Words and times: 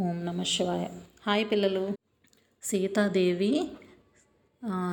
ఓం 0.00 0.26
నమ 0.26 0.42
శివాయ. 0.42 0.86
హాయ్ 1.26 1.46
పిల్లలు. 1.52 1.90
సీతాదేవి 2.62 3.70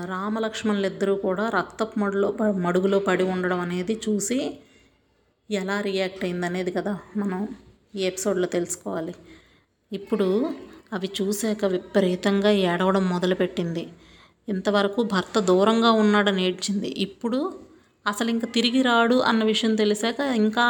రామలక్ష్మణులిద్దరూ 0.05 1.13
ఇద్దరూ 1.13 1.15
కూడా 1.15 1.49
రక్తపు 1.49 1.99
మడులో 1.99 2.31
ప- 2.31 2.43
మడుగులో 2.43 2.99
పడి 2.99 3.23
ఉండడం 3.23 3.59
అనేది 3.59 4.01
చూసి 4.09 4.59
ఎలా 5.51 5.81
రియాక్ట్ 5.81 6.25
అయిందనేది 6.25 6.71
కదా 6.71 6.99
మనం 7.17 7.47
ఈ 7.95 7.99
ఎపిసోడ్లో 7.99 8.47
తెలుసుకోవాలి. 8.47 9.15
ఇప్పుడు 9.93 10.53
అవి 10.93 11.09
చూశాక 11.21 11.65
విపరీతంగా 11.65 12.49
ఏడవడం 12.49 13.09
మొదలుపెట్టింది. 13.09 13.89
ఇంతవరకు 14.49 15.03
భర్త 15.03 15.39
దూరంగా 15.39 15.91
ఉన్నాడని 15.91 16.45
ఏడ్చింది. 16.45 16.87
ఇప్పుడు 16.87 17.59
అసలు 18.07 18.29
ఇంకా 18.29 18.47
తిరిగి 18.47 18.81
రాడు 18.81 19.15
అన్న 19.15 19.43
విషయం 19.43 19.75
తెలిసాక 19.75 20.19
ఇంకా 20.19 20.63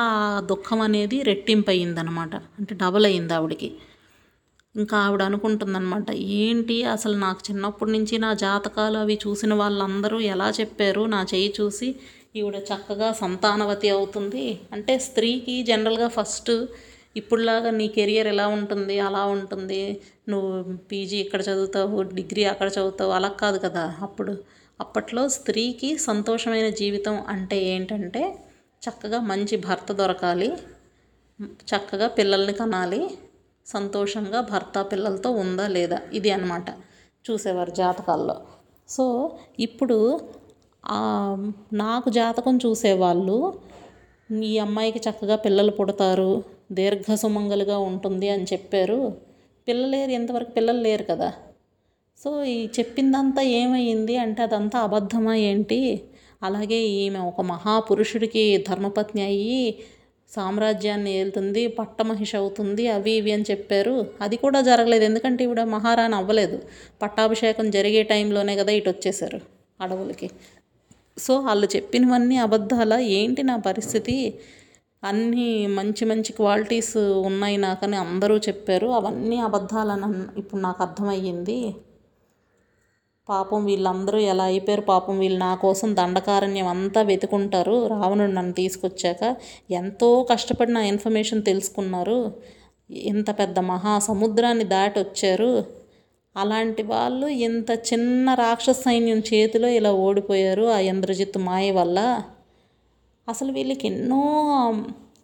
దుఃఖం 0.45 0.81
అనేది 0.81 1.21
రెట్టింపు 1.21 1.69
అయిందనమాట 1.69 2.35
అంటే 2.35 2.75
డబుల్ 2.75 3.05
అయింది 3.05 3.33
ఆవిడకి. 3.33 3.75
ఇంకా 4.78 4.96
ఆవిడ 4.98 5.21
అనుకుంటుందన్నమాట 5.21 6.10
ఏంటి 6.42 6.83
అసలు 6.83 7.15
నాకు 7.18 7.42
చిన్నప్పటి 7.50 7.92
నుంచి 7.92 8.15
నా 8.18 8.33
జాతకాలు 8.33 8.97
అవి 8.97 9.15
చూసిన 9.28 9.54
వాళ్ళందరూ 9.54 10.20
ఎలా 10.34 10.50
చెప్పారు? 10.50 11.04
నా 11.06 11.21
చేయి 11.34 11.54
చూసి 11.60 11.88
ఈవిడ 12.36 12.57
చక్కగా 12.70 13.14
సంతానవతి 13.14 13.89
అవుతుంది. 13.89 14.46
అంటే 14.74 14.93
స్త్రీకి 15.00 15.56
జనరల్గా 15.64 16.07
ఫస్ట్ 16.07 16.51
ఇప్పుడులాగా 17.15 17.70
నీ 17.70 17.87
కెరియర్ 17.87 18.28
ఎలా 18.28 18.48
ఉంటుంది? 18.48 19.00
అలా 19.00 19.25
ఉంటుంది. 19.25 19.82
నువ్వు 20.29 20.51
పీజీ 20.92 21.18
ఇక్కడ 21.18 21.42
చదువుతావు 21.42 22.01
డిగ్రీ 22.01 22.43
అక్కడ 22.43 22.68
చదువుతావు 22.68 23.12
అలా 23.12 23.29
కాదు 23.43 23.59
కదా 23.59 23.86
అప్పుడు. 24.01 24.36
అప్పట్లో 24.79 25.23
స్త్రీకి 25.29 25.89
సంతోషమైన 25.98 26.68
జీవితం 26.70 27.15
అంటే 27.28 27.57
ఏంటంటే 27.65 28.21
చక్కగా 28.82 29.20
మంచి 29.21 29.56
భర్త 29.57 29.92
దొరకాలి 29.93 30.50
చక్కగా 31.71 32.08
పిల్లల్ని 32.08 32.53
కనాలి 32.53 33.02
సంతోషంగా 33.73 34.39
భర్త 34.52 34.76
పిల్లలతో 34.92 35.30
ఉందా 35.44 35.66
లేదా? 35.67 35.98
ఇది 36.14 36.30
అన్నమాట. 36.36 36.67
చూసేవారు 37.26 37.72
జాతకాల్లో. 37.80 38.36
సో 38.90 39.06
ఇప్పుడు 39.59 39.98
నాకు 41.74 42.09
జాతకం 42.09 42.56
చూసేవాళ్ళు 42.66 43.38
ఈ 44.44 44.54
అమ్మాయికి 44.66 45.00
చక్కగా 45.06 45.36
పిల్లలు 45.46 45.72
పుడతారు 45.72 46.32
దీర్ఘ 46.72 47.08
సుమంగలుగా 47.16 47.78
ఉంటుంది 47.90 48.30
అని 48.30 48.46
చెప్పారు. 48.54 49.00
పిల్లలు 49.68 49.92
లేరు 49.92 50.12
ఎంతవరకు 50.12 50.52
పిల్లలు 50.58 50.81
లేరు 50.88 51.06
కదా. 51.12 51.30
సో 52.24 52.30
ఈ 52.44 52.58
చెప్పిందంతా 52.78 53.42
ఏమైంది 53.59 54.16
అంటే 54.18 54.42
అదంతా 54.44 54.78
అబద్ధమా 54.80 55.34
ఏంటి? 55.50 55.80
అలాగే 56.44 56.80
ఈమె 57.02 57.20
ఒక 57.30 57.42
మహాపురుషుడికి 57.52 58.44
ధర్మపత్ని 58.70 59.22
అయ్యి 59.22 59.62
సామ్రాజ్యాన్ని 60.30 61.14
ఏలుతుంది 61.14 61.67
పట్టమహిష 61.67 62.36
అవుతుంది 62.36 62.88
అవి 62.88 63.11
ఇవి 63.11 63.31
అని 63.31 63.44
చెప్పారు. 63.52 64.08
అది 64.22 64.36
కూడా 64.36 64.61
జరగలేదు. 64.61 65.03
ఎందుకంటే 65.03 65.44
ఇవిడ 65.44 65.61
మహారాణి 65.61 66.16
అవ్వలేదు. 66.16 66.61
పట్టాభిషేకం 67.02 67.72
జరిగే 67.72 68.03
టైంలోనే 68.03 68.56
కదా 68.56 68.72
ఇటు 68.72 68.89
వచ్చేసారు 68.89 69.39
అడవులకి. 69.81 70.30
సో 71.17 71.39
వాళ్ళు 71.39 71.67
చెప్పినవన్నీ 71.75 72.38
అబద్ధాలా? 72.38 73.00
ఏంటి 73.00 73.44
నా 73.44 73.58
పరిస్థితి? 73.58 74.39
అన్నీ 75.03 75.67
మంచి 75.67 76.06
మంచి 76.06 76.34
క్వాలిటీస్ 76.34 76.97
ఉన్నాయి 76.97 77.58
నాకని 77.58 77.95
అందరూ 77.95 78.38
చెప్పారు. 78.38 78.88
అవన్నీ 78.88 79.38
అబద్ధాలని 79.38 80.03
అన్- 80.03 80.39
ఇప్పుడు 80.39 80.62
నాకు 80.62 80.84
అర్థమయ్యింది. 80.84 81.75
పాపం 83.30 83.66
వీళ్ళందరూ 83.66 84.20
ఎలా 84.20 84.44
అయిపోయారు? 84.44 84.81
పాపం 84.81 85.20
వీళ్ళు 85.20 85.39
నా 85.39 85.56
కోసం 85.56 85.95
దండకారణ్యం 85.95 86.67
అంతా 86.67 87.02
వెతుకుంటారు. 87.02 87.88
రావణుడు 87.88 88.31
నన్ను 88.31 88.53
తీసుకొచ్చాక 88.53 89.36
ఎంతో 89.72 90.23
కష్టపడి 90.31 90.72
నా 90.72 90.81
ఇన్ఫర్మేషన్ 90.84 91.44
తెలుసుకున్నారు. 91.44 92.34
ఇంత 92.89 93.39
పెద్ద 93.39 93.59
మహా 93.59 94.00
సముద్రాన్ని 94.00 94.64
దాటి 94.64 95.00
వచ్చారు 95.00 95.66
అలాంటి 96.38 96.84
వాళ్ళు 96.84 97.28
ఇంత 97.28 97.72
చిన్న 97.72 98.34
రాక్షస 98.34 98.75
సైన్యం 98.75 99.19
చేతిలో 99.19 99.67
ఇలా 99.67 99.91
ఓడిపోయారు 99.94 100.64
ఆ 100.64 100.80
ఇంద్రజిత్ 100.80 101.38
మాయ 101.38 101.72
వల్ల. 101.72 102.22
అసలు 103.29 103.52
వీళ్ళకి 103.52 103.88
ఎన్నో 103.88 104.22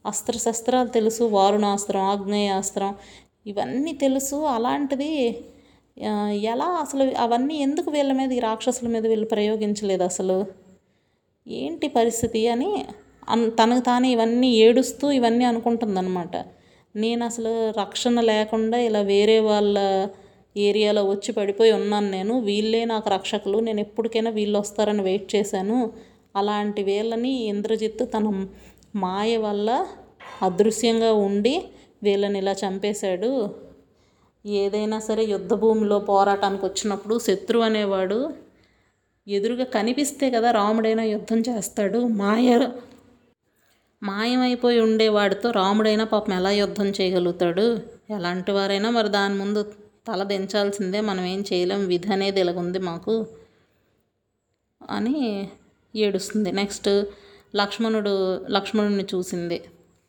అస్త్రశస్త్రాలు 0.06 0.88
తెలుసు. 0.88 1.24
వారుణాస్త్రం 1.24 2.02
ఆగ్నేయాస్త్రం 2.02 2.96
ఇవన్నీ 3.48 3.94
తెలుసు. 3.94 4.36
అలాంటిది 4.36 5.46
ఎలా 6.52 6.68
అసలు 6.84 7.04
అవన్నీ 7.24 7.56
ఎందుకు 7.66 7.90
వీళ్ళ 7.92 8.12
మీద 8.14 8.32
ఈ 8.32 8.40
రాక్షసుల 8.40 8.88
మీద 8.88 9.06
వీళ్ళు 9.12 9.28
ప్రయోగించలేదు 9.28 10.04
అసలు? 10.04 10.38
ఏంటి 11.48 11.88
పరిస్థితి 11.88 12.42
అని 12.48 12.70
అన్ 13.34 13.44
తనకు 13.52 13.80
తానే 13.80 14.08
ఇవన్నీ 14.12 14.50
ఏడుస్తూ 14.66 15.06
ఇవన్నీ 15.12 15.46
అనుకుంటుందన్నమాట. 15.46 16.36
నేను 16.96 17.24
అసలు 17.26 17.52
రక్షణ 17.82 18.20
లేకుండా 18.22 18.78
ఇలా 18.88 19.02
వేరే 19.14 19.38
వాళ్ళ 19.40 19.78
ఏరియాలో 20.58 21.04
వచ్చి 21.10 21.32
పడిపోయి 21.32 21.72
ఉన్నాను 21.72 22.10
నేను. 22.10 22.34
వీళ్ళే 22.40 22.82
నాకు 22.86 23.08
రక్షకులు. 23.10 23.58
నేను 23.60 23.80
ఎప్పటికైనా 23.80 24.32
వీళ్ళు 24.32 24.58
వస్తారని 24.60 25.04
వెయిట్ 25.10 25.28
చేశాను. 25.36 25.78
అలాంటి 26.36 26.84
వీళ్ళని 26.84 27.32
ఇంద్రజిత్ 27.54 28.04
తన 28.16 28.28
మాయ 28.96 29.32
వల్ల 29.38 29.70
అదృశ్యంగా 30.42 31.12
ఉండి 31.28 31.56
వీళ్ళని 32.04 32.38
ఇలా 32.40 32.54
చంపేశాడు. 32.64 33.32
ఏదైనా 34.46 35.00
సరే 35.00 35.24
యుద్ధ 35.24 35.54
భూమిలో 35.54 36.00
పోరాటానికి 36.00 36.66
వచ్చినప్పుడు 36.66 37.20
శత్రువు 37.20 37.64
అనేవాడు 37.64 38.34
ఎదురుగా 39.28 39.64
కనిపిస్తే 39.64 40.32
కదా 40.32 40.52
రాముడైనా 40.52 41.04
యుద్ధం 41.04 41.44
చేస్తాడు. 41.50 42.00
మాయ 42.00 42.72
మాయమైపోయి 44.04 44.80
ఉండేవాడితో 44.80 45.52
రాముడైనా 45.52 46.04
పాపం 46.04 46.34
ఎలా 46.34 46.52
యుద్ధం 46.52 46.86
చేయగలుగుతాడు? 46.86 47.80
ఎలాంటి 48.10 48.52
వారైనా 48.52 48.90
మరి 48.90 49.10
దాని 49.10 49.36
ముందు 49.36 49.64
తల 50.08 50.24
దించాల్సిందే 50.24 51.02
మనం 51.02 51.26
ఏం 51.26 51.42
చేయలేం 51.54 51.88
విధి 51.88 52.14
అనేది 52.14 52.40
ఇలాగుంది 52.40 52.80
మాకు 52.80 53.28
అని 54.90 55.48
ఏడుస్తుంది. 55.96 56.52
నెక్స్ట్ 56.52 56.90
లక్ష్మణుడు 57.56 58.46
లక్ష్మణుడిని 58.50 59.06
చూసింది. 59.16 59.62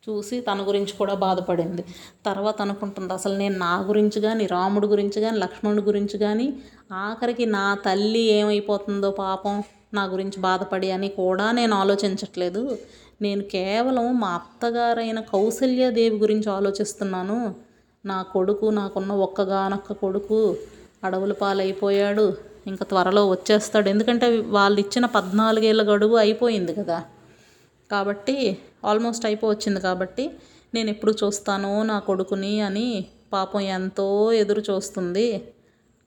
చూసి 0.08 0.40
తన 0.40 0.62
గురించి 0.68 0.92
కూడా 0.98 1.14
బాధపడింది. 1.14 1.84
తర్వాత 2.26 2.62
అనుకుంటుంది 2.62 3.12
అసలు 3.12 3.36
నేను 3.36 3.58
నా 3.58 3.76
గురించి 3.88 4.20
కానీ 4.20 4.46
రాముడి 4.46 4.86
గురించి 4.86 5.20
కానీ 5.20 5.38
లక్ష్మణుడి 5.38 5.82
గురించి 5.82 6.18
కానీ 6.18 6.54
ఆఖరికి 6.92 7.46
నా 7.46 7.74
తల్లి 7.86 8.20
ఏమైపోతుందో 8.20 9.10
పాపం 9.10 9.62
నా 9.94 10.04
గురించి 10.04 10.40
బాధపడి 10.40 10.90
అని 10.90 11.08
కూడా 11.08 11.52
నేను 11.52 11.74
ఆలోచించట్లేదు. 11.76 12.78
నేను 13.22 13.42
కేవలం 13.42 14.20
మా 14.20 14.28
అత్తగారైన 14.28 15.20
కౌసల్యాదేవి 15.20 16.16
గురించి 16.16 16.50
ఆలోచిస్తున్నాను. 16.50 17.54
నా 18.06 18.22
కొడుకు 18.22 18.66
నాకున్న 18.66 19.12
ఒక్కగానొక్క 19.12 19.92
కొడుకు 19.92 20.56
అడవుల 21.04 21.32
పాలైపోయాడు. 21.32 22.36
ఇంకా 22.66 22.84
త్వరలో 22.84 23.30
వచ్చేస్తాడు. 23.30 23.88
ఎందుకంటే 23.88 24.40
వాళ్ళు 24.40 24.80
ఇచ్చిన 24.80 25.06
పద్నాలుగేళ్ళ 25.06 25.82
గడువు 25.82 26.16
అయిపోయింది 26.16 26.74
కదా. 26.74 27.02
కాబట్టి 27.90 28.58
ఆల్మోస్ట్ 28.84 29.26
అయిపోవచ్చింది 29.26 29.80
కాబట్టి 29.80 30.30
నేను 30.74 30.90
ఎప్పుడు 30.90 31.12
చూస్తానో 31.24 31.82
నా 31.82 31.98
కొడుకుని 31.98 32.60
అని 32.60 33.06
పాపం 33.32 33.60
ఎంతో 33.60 34.32
ఎదురు 34.32 34.62
చూస్తుంది. 34.70 35.52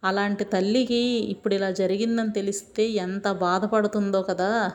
అలాంటి 0.03 0.43
తల్లికి 0.43 1.01
ఇప్పుడు 1.33 1.53
ఇలా 1.53 1.71
జరిగిందని 1.71 2.31
తెలిస్తే 2.31 2.89
ఎంత 2.89 3.31
బాధపడుతుందో 3.31 4.21
కదా 4.21 4.71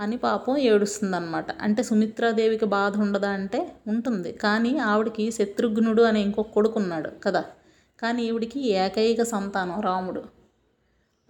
అని 0.00 0.16
పాపం 0.16 0.56
ఏడుస్తుందన్నమాట. 0.56 1.46
అంటే 1.60 1.82
సుమిత్రాదేవికి 1.82 2.64
బాధ 2.64 2.96
ఉండదా 2.96 3.28
అంటే 3.28 3.72
ఉంటుంది. 3.88 4.32
కానీ 4.32 4.78
ఆవిడకి 4.78 5.32
శత్రుఘ్నుడు 5.32 6.02
అనే 6.02 6.20
ఇంకొక 6.20 6.50
కొడుకున్నాడు 6.50 7.10
కదా. 7.24 7.44
కానీ 8.02 8.22
ఈవిడికి 8.24 8.68
ఏకైక 8.68 9.22
సంతానం 9.22 9.80
రాముడు. 9.80 10.24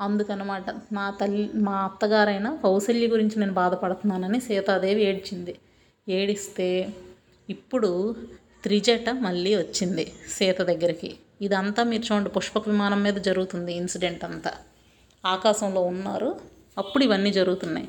అందుకనమాట 0.00 0.64
మా 0.92 1.10
తల్లి 1.10 1.50
మా 1.54 1.72
అత్తగారైన 1.72 2.58
కౌశల్య 2.64 3.06
గురించి 3.06 3.40
నేను 3.40 3.52
బాధపడుతున్నానని 3.52 4.40
సీతాదేవి 4.40 5.02
ఏడ్చింది. 5.02 5.54
ఏడిస్తే 6.08 6.94
ఇప్పుడు 7.50 8.14
త్రిజట 8.62 9.10
మళ్ళీ 9.10 9.54
వచ్చింది 9.56 10.12
సీత 10.30 10.62
దగ్గరికి. 10.62 11.14
ఇదంతా 11.40 11.82
మీరు 11.82 12.02
చూడండి 12.02 12.30
పుష్పక 12.30 12.68
విమానం 12.68 13.02
మీద 13.02 13.14
జరుగుతుంది 13.14 13.72
ఇన్సిడెంట్ 13.74 14.24
అంతా. 14.24 14.52
ఆకాశంలో 15.26 15.82
ఉన్నారు. 15.82 16.40
అప్పుడు 16.78 17.04
ఇవన్నీ 17.04 17.32
జరుగుతున్నాయి. 17.32 17.88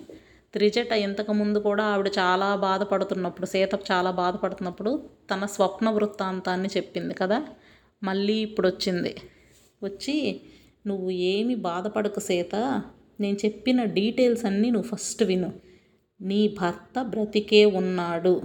త్రిజట 0.54 0.92
ఇంతకుముందు 0.92 1.60
కూడా 1.60 1.84
ఆవిడ 1.84 2.08
చాలా 2.08 2.56
బాధపడుతున్నప్పుడు 2.56 3.46
సీత 3.46 3.70
చాలా 3.92 4.12
బాధపడుతున్నప్పుడు 4.12 5.04
తన 5.34 5.46
స్వప్న 5.46 5.90
వృత్తాంతాన్ని 5.90 6.70
చెప్పింది 6.78 7.14
కదా? 7.14 7.46
మళ్ళీ 8.04 8.34
ఇప్పుడు 8.34 8.68
వచ్చింది. 8.68 9.16
వచ్చి 9.84 10.42
నువ్వు 10.88 11.10
ఏమి 11.10 11.56
బాధపడకు 11.56 12.20
సీత. 12.20 12.56
నేను 13.20 13.38
చెప్పిన 13.46 13.84
డీటెయిల్స్ 13.84 14.46
అన్నీ 14.46 14.70
నువ్వు 14.70 14.96
ఫస్ట్ 14.96 15.24
విను. 15.24 15.54
నీ 16.22 16.42
భర్త 16.62 17.02
బ్రతికే 17.02 17.66
ఉన్నాడు. 17.66 18.42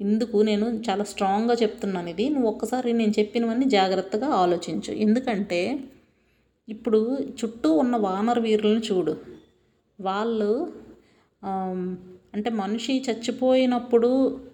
ఇందుకు 0.00 0.36
నేను 0.38 0.66
చాలా 0.90 1.04
స్ట్రాంగ్గా 1.04 1.54
చెప్తున్నాను 1.54 2.08
ఇది. 2.08 2.28
నువ్వు 2.28 2.48
ఒక్కసారి 2.48 2.92
నేను 2.92 3.12
చెప్పినవన్నీ 3.18 3.66
జాగ్రత్తగా 3.66 4.28
ఆలోచించు. 4.28 4.92
ఎందుకంటే 4.94 5.60
ఇప్పుడు 6.68 7.18
చుట్టూ 7.38 7.72
ఉన్న 7.72 7.96
వానర 7.96 8.38
వీరులను 8.38 8.78
చూడు. 8.78 9.16
వాళ్ళు 10.00 10.72
అంటే 12.34 12.50
మనిషి 12.50 13.04
చచ్చిపోయినప్పుడు 13.10 14.10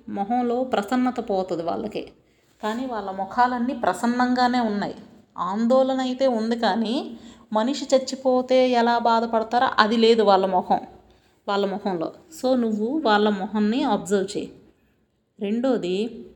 మొహంలో 0.08 0.64
ప్రసన్నత 0.64 1.30
పోతుంది 1.30 1.62
వాళ్ళకి. 1.62 2.02
కానీ 2.62 2.86
వాళ్ళ 2.86 3.10
ముఖాలన్నీ 3.10 3.74
ప్రసన్నంగానే 3.74 4.60
ఉన్నాయి. 4.60 4.94
ఆందోళన 5.38 6.00
అయితే 6.00 6.26
ఉంది 6.26 6.56
కానీ 6.56 7.18
మనిషి 7.52 7.84
చచ్చిపోతే 7.94 8.70
ఎలా 8.70 8.98
బాధపడతారో 8.98 9.68
అది 9.78 9.96
లేదు 9.96 10.22
వాళ్ళ 10.22 10.46
మొహం 10.46 10.80
వాళ్ళ 11.48 11.66
మొహంలో. 11.66 12.12
సో 12.42 12.54
నువ్వు 12.54 13.02
వాళ్ళ 13.04 13.28
మొహాన్ని 13.28 13.82
అబ్జర్వ్ 13.82 14.36
చేయి. 14.36 14.48
రెండోది 15.40 16.26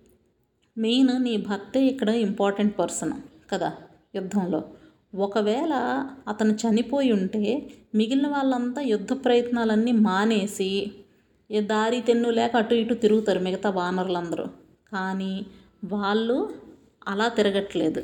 మెయిన్ 0.79 1.25
నీ 1.25 1.37
భర్తే 1.37 1.81
ఇక్కడ 1.87 2.09
ఇంపార్టెంట్ 2.09 2.79
పర్సన్ 2.79 3.13
కదా 3.53 3.73
యుద్ధంలో. 4.15 4.65
ఒకవేళ 5.15 5.73
అతను 6.29 6.53
చనిపోయి 6.53 7.13
ఉంటే 7.13 7.71
మిగిలిన 7.95 8.29
వాళ్ళంతా 8.29 8.83
యుద్ధ 8.83 9.13
ప్రయత్నాలన్నీ 9.13 9.93
మానేసి 9.93 10.93
ఏ 11.51 11.61
దారి 11.61 12.01
తెన్ను 12.01 12.31
లేక 12.31 12.57
అటు 12.57 12.75
ఇటు 12.75 12.95
తిరుగుతారు 12.95 13.39
మిగతా 13.39 13.71
వానరులందరూ. 13.71 14.45
కానీ 14.93 15.47
వాళ్ళు 15.85 16.51
అలా 17.09 17.29
తిరగట్లేదు. 17.29 18.03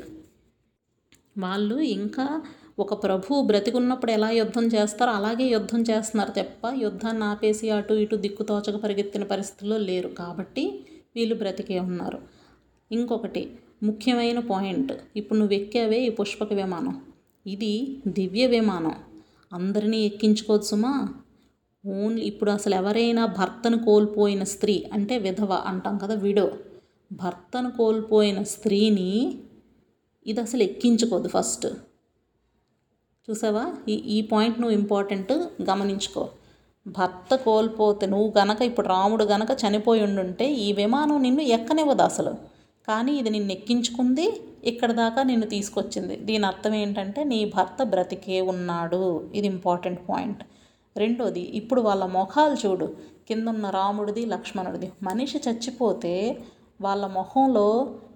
వాళ్ళు 1.37 1.75
ఇంకా 1.75 2.41
ఒక 2.79 3.03
ప్రభువు 3.03 3.41
బ్రతికున్నప్పుడు 3.41 4.11
ఎలా 4.11 4.29
యుద్ధం 4.29 4.65
చేస్తారో 4.65 5.11
అలాగే 5.11 5.43
యుద్ధం 5.43 5.81
చేస్తున్నారు 5.81 6.31
తప్ప 6.31 6.73
యుద్ధాన్ని 6.73 7.23
ఆపేసి 7.23 7.69
అటు 7.69 7.93
ఇటు 7.93 8.15
దిక్కుతోచక 8.15 8.75
పరిగెత్తిన 8.75 9.23
పరిస్థితుల్లో 9.23 9.77
లేరు. 9.77 10.07
కాబట్టి 10.07 10.79
వీళ్ళు 11.15 11.35
బ్రతికే 11.35 11.79
ఉన్నారు. 11.79 12.19
ఇంకొకటి 12.91 13.51
ముఖ్యమైన 13.83 14.39
పాయింట్. 14.39 14.93
ఇప్పుడు 15.15 15.39
నువ్వు 15.39 15.53
ఎక్కావే 15.55 15.99
ఈ 16.01 16.09
పుష్పక 16.09 16.53
విమానం. 16.53 17.01
ఇది 17.47 17.97
దివ్య 18.07 18.45
విమానం. 18.47 18.95
అందరినీ 19.53 19.97
ఎక్కించుకోవచ్చుమా 19.97 21.07
ఓన్లీ 21.85 22.21
ఇప్పుడు 22.21 22.51
అసలు 22.51 22.75
ఎవరైనా 22.75 23.25
భర్తను 23.25 23.85
కోల్పోయిన 23.85 24.43
స్త్రీ 24.43 24.83
అంటే 24.93 25.17
విధవ 25.17 25.53
అంటాం 25.53 25.97
కదా 25.97 26.13
విడో. 26.13 26.51
భర్తను 27.11 27.71
కోల్పోయిన 27.71 28.43
స్త్రీని 28.43 29.35
ఇది 30.27 30.39
అసలు 30.41 30.63
ఎక్కించుకోదు 30.63 31.27
ఫస్ట్. 31.27 31.67
చూసావా? 33.27 33.63
ఈ 33.89 33.93
ఈ 33.93 34.21
పాయింట్ 34.21 34.61
నువ్వు 34.61 34.77
ఇంపార్టెంట్ 34.77 35.33
గమనించుకో. 35.69 36.29
భర్త 36.87 37.35
కోల్పోతే 37.35 38.05
నువ్వు 38.07 38.33
గనక 38.37 38.61
ఇప్పుడు 38.61 38.87
రాముడు 38.87 39.23
గనక 39.23 39.51
చనిపోయి 39.63 40.01
ఉండుంటే 40.03 40.45
ఈ 40.53 40.73
విమానం 40.73 41.21
నిన్ను 41.21 41.41
ఎక్కనివ్వదు 41.41 42.01
అసలు. 42.01 42.33
కానీ 42.87 43.13
ఇది 43.17 43.29
నిన్ను 43.29 43.51
ఎక్కించుకుంది 43.51 44.27
ఇక్కడ 44.63 44.91
దాకా 44.91 45.23
నిన్ను 45.23 45.47
తీసుకొచ్చింది. 45.47 46.15
దీని 46.15 46.45
అర్థం 46.45 46.73
ఏంటంటే 46.73 47.23
నీ 47.23 47.39
భర్త 47.45 47.83
బ్రతికే 47.83 48.41
ఉన్నాడు. 48.41 49.01
ఇది 49.35 49.47
ఇంపార్టెంట్ 49.47 49.99
పాయింట్ 50.09 50.43
రెండోది 50.97 51.39
ఇప్పుడు 51.39 51.81
వాళ్ళ 51.81 52.05
ముఖాలు 52.05 52.67
చూడు. 52.67 52.95
కింద 53.27 53.47
ఉన్న 53.47 53.69
రాముడిది 53.69 54.25
లక్ష్మణుడిది. 54.25 54.91
మనిషి 55.03 55.37
చచ్చిపోతే 55.49 56.13
వాళ్ళ 56.81 57.07
మొహంలో 57.07 57.67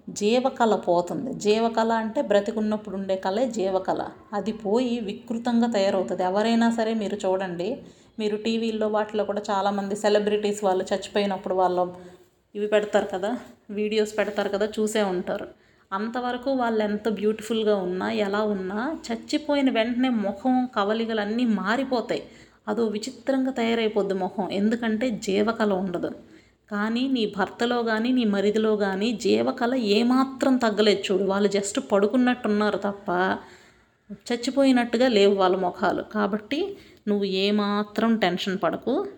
జీవకళ 0.08 0.76
పోతుంది. 0.76 1.34
జీవకళ 1.34 1.92
అంటే 1.92 2.22
బ్రతికున్నప్పుడు 2.22 2.96
ఉండే 2.96 3.16
కళే 3.16 3.50
జీవకళ. 3.50 4.06
అది 4.32 4.52
పోయి 4.52 5.00
వికృతంగా 5.00 5.70
తయారవుతుంది. 5.70 6.22
ఎవరైనా 6.22 6.70
సరే 6.70 6.94
మీరు 6.94 7.18
చూడండి. 7.26 7.82
మీరు 8.18 8.36
టీవీల్లో 8.36 8.88
వాటిలో 8.88 9.24
కూడా 9.24 9.42
చాలామంది 9.50 9.96
సెలబ్రిటీస్ 9.96 10.64
వాళ్ళు 10.64 10.84
చచ్చిపోయినప్పుడు 10.94 11.54
వాళ్ళు 11.54 11.94
ఇవి 12.54 12.66
పెడతారు 12.66 13.04
కదా 13.04 13.38
వీడియోస్ 13.70 14.18
పెడతారు 14.18 14.48
కదా 14.48 14.68
చూసే 14.80 15.02
ఉంటారు. 15.02 15.46
అంతవరకు 15.92 16.50
వాళ్ళు 16.50 16.84
ఎంత 16.84 17.08
బ్యూటిఫుల్గా 17.08 17.76
ఉన్నా 17.76 18.10
ఎలా 18.10 18.42
ఉన్నా 18.42 18.98
చచ్చిపోయిన 19.12 19.70
వెంటనే 19.70 20.08
ముఖం 20.08 20.68
కవలికలు 20.76 21.20
అన్నీ 21.20 21.44
మారిపోతాయి. 21.44 22.22
అదో 22.68 22.84
విచిత్రంగా 22.84 23.50
తయారైపోద్ది 23.50 24.14
ముఖం. 24.14 24.50
ఎందుకంటే 24.50 25.10
జీవకళ 25.10 25.72
ఉండదు. 25.72 26.10
కానీ 26.72 27.08
నీ 27.08 27.26
భర్తలో 27.38 27.82
కానీ 27.82 28.12
నీ 28.12 28.24
మరిదిలో 28.24 28.76
కానీ 28.76 29.12
జీవకళ 29.12 29.74
ఏమాత్రం 29.74 30.56
తగ్గలేదు 30.56 31.02
చూడు. 31.12 31.24
వాళ్ళు 31.24 31.48
జస్ట్ 31.48 31.80
పడుకున్నట్టున్నారు 31.92 32.78
తప్ప 32.78 33.10
చచ్చిపోయినట్టుగా 34.12 35.08
లేవు 35.08 35.34
వాళ్ళ 35.34 35.56
ముఖాలు. 35.56 36.02
కాబట్టి 36.02 36.76
నువ్వు 37.08 37.24
ఏమాత్రం 37.24 38.16
టెన్షన్ 38.16 38.58
పడకు. 38.62 39.08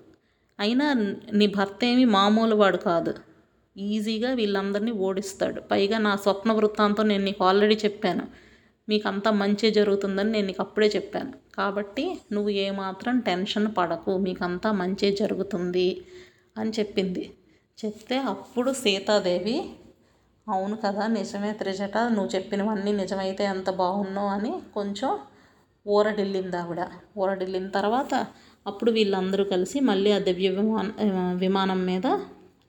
అయినా 0.61 0.93
నీ 1.33 1.47
భర్త 1.47 1.85
ఏమి 1.85 2.05
మామూలు 2.05 2.55
వాడు 2.55 2.77
కాదు. 2.77 3.15
ఈజీగా 3.77 4.33
వీళ్ళందరినీ 4.33 4.91
ఓడిస్తాడు. 4.91 5.61
పైగా 5.61 5.99
నా 5.99 6.17
స్వప్న 6.17 6.53
వృత్తాంతం 6.53 7.09
నేను 7.09 7.25
నీకు 7.25 7.45
ఆల్రెడీ 7.45 7.75
చెప్పాను. 7.85 8.27
మీకు 8.89 9.09
అంతా 9.09 9.31
మంచి 9.31 9.71
జరుగుతుందని 9.71 10.31
నేను 10.31 10.47
నీకు 10.47 10.63
అప్పుడే 10.63 10.89
చెప్పాను. 10.97 11.33
కాబట్టి 11.55 12.05
నువ్వు 12.33 12.51
ఏమాత్రం 12.51 13.21
టెన్షన్ 13.21 13.69
పడకు. 13.79 14.17
మీకంతా 14.19 14.73
మంచి 14.73 15.17
జరుగుతుంది 15.17 15.89
అని 16.59 16.71
చెప్పింది. 16.71 17.31
చెప్తే 17.79 18.17
అప్పుడు 18.25 18.71
సీతాదేవి 18.73 19.57
అవును 20.47 20.77
కదా 20.77 21.05
నిజమే 21.13 21.53
త్రిజట 21.53 21.97
నువ్వు 22.09 22.31
చెప్పినవన్నీ 22.35 22.93
నిజమైతే 22.93 23.45
ఎంత 23.45 23.71
బాగున్నావు 23.75 24.29
అని 24.29 24.53
కొంచెం 24.75 25.11
ఊరడిల్లింది 25.87 26.57
ఆవిడ. 26.57 26.81
ఊరడిల్లిన 27.17 27.69
తర్వాత 27.71 28.13
అప్పుడు 28.67 28.91
వీళ్ళందరూ 28.91 29.45
కలిసి 29.45 29.79
మళ్ళీ 29.81 30.11
ఆ 30.13 30.19
దివ్య 30.19 30.51
విమాన 30.51 30.89
విమానం 31.37 31.81
మీద 31.87 32.07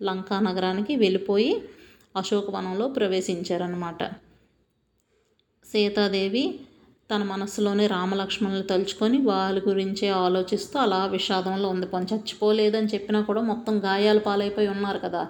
లంకా 0.02 0.40
నగరానికి 0.40 0.96
వెళ్ళిపోయి 0.96 1.52
అశోకవనంలో 2.16 2.88
ప్రవేశించారనమాట 2.88 4.02
సీతాదేవి 5.66 6.44
తన 7.10 7.24
మనసులోనే 7.32 7.86
రామలక్ష్మణులు 7.88 8.64
తలుచుకొని 8.70 9.18
వాళ్ళ 9.30 9.58
గురించే 9.68 10.08
ఆలోచిస్తూ 10.26 10.76
అలా 10.84 11.02
విషాదంలో 11.16 11.68
ఉంది. 11.74 11.88
పోనీ 11.92 12.06
చచ్చిపోలేదని 12.12 12.90
చెప్పినా 12.94 13.20
కూడా 13.22 13.42
మొత్తం 13.50 13.76
గాయాలు 13.84 14.22
పాలైపోయి 14.28 14.70
ఉన్నారు 14.76 15.00
కదా. 15.06 15.22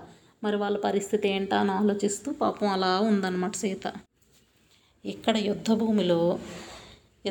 మరి 0.44 0.58
వాళ్ళ 0.62 0.78
పరిస్థితి 0.86 1.28
ఏంటా 1.36 1.58
అని 1.64 1.72
ఆలోచిస్తూ 1.72 2.30
పాపం 2.42 2.68
అలా 2.76 2.92
ఉందన్నమాట 3.10 3.56
సీత. 3.62 3.86
ఇక్కడ 5.06 5.36
యుద్ధభూమిలో 5.50 6.22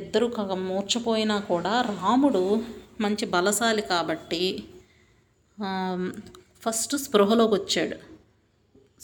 ఇద్దరు 0.00 0.26
మూర్చపోయినా 0.70 1.36
కూడా 1.52 1.74
రాముడు 1.90 2.42
మంచి 3.00 3.24
బలశాలి 3.34 3.84
కాబట్టి 3.92 4.42
ఫస్ట్ 6.64 6.94
స్పృహలోకి 7.04 7.54
వచ్చాడు. 7.54 7.96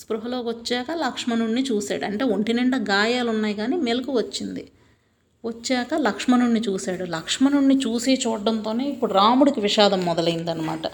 స్పృహలోకి 0.00 0.48
వచ్చాక 0.48 0.90
లక్ష్మణుణ్ణి 1.04 1.62
చూశాడు. 1.70 2.04
అంటే 2.10 2.24
ఒంటి 2.34 2.52
నిండా 2.58 2.78
గాయాలు 2.92 3.30
ఉన్నాయి 3.34 3.54
కానీ 3.54 3.78
మెలకు 3.88 4.12
వచ్చింది. 4.18 4.64
వచ్చాక 5.44 5.94
లక్ష్మణుణ్ణి 5.94 6.60
చూశాడు. 6.60 7.04
లక్ష్మణుణ్ణి 7.04 7.76
చూసి 7.76 8.12
చూడడంతోనే 8.26 8.84
ఇప్పుడు 8.84 9.12
రాముడికి 9.12 9.60
విషాదం 9.60 10.04
మొదలైందనమాట 10.04 10.86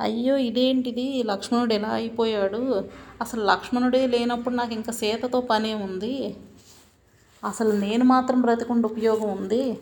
అయ్యో 0.00 0.36
ఇదేంటిది? 0.36 1.22
లక్ష్మణుడు 1.26 1.74
ఎలా 1.74 1.88
అయిపోయాడు? 1.88 2.84
అసలు 3.20 3.44
లక్ష్మణుడే 3.44 4.06
లేనప్పుడు 4.06 4.54
నాకు 4.54 4.72
ఇంకా 4.72 4.92
సీతతో 4.92 5.40
పనే 5.40 5.74
ఉంది. 5.74 6.36
అసలు 7.44 7.72
నేను 7.72 8.04
మాత్రం 8.04 8.40
బ్రతికుండా 8.40 8.88
ఉపయోగం 8.88 9.30
ఉంది 9.38 9.78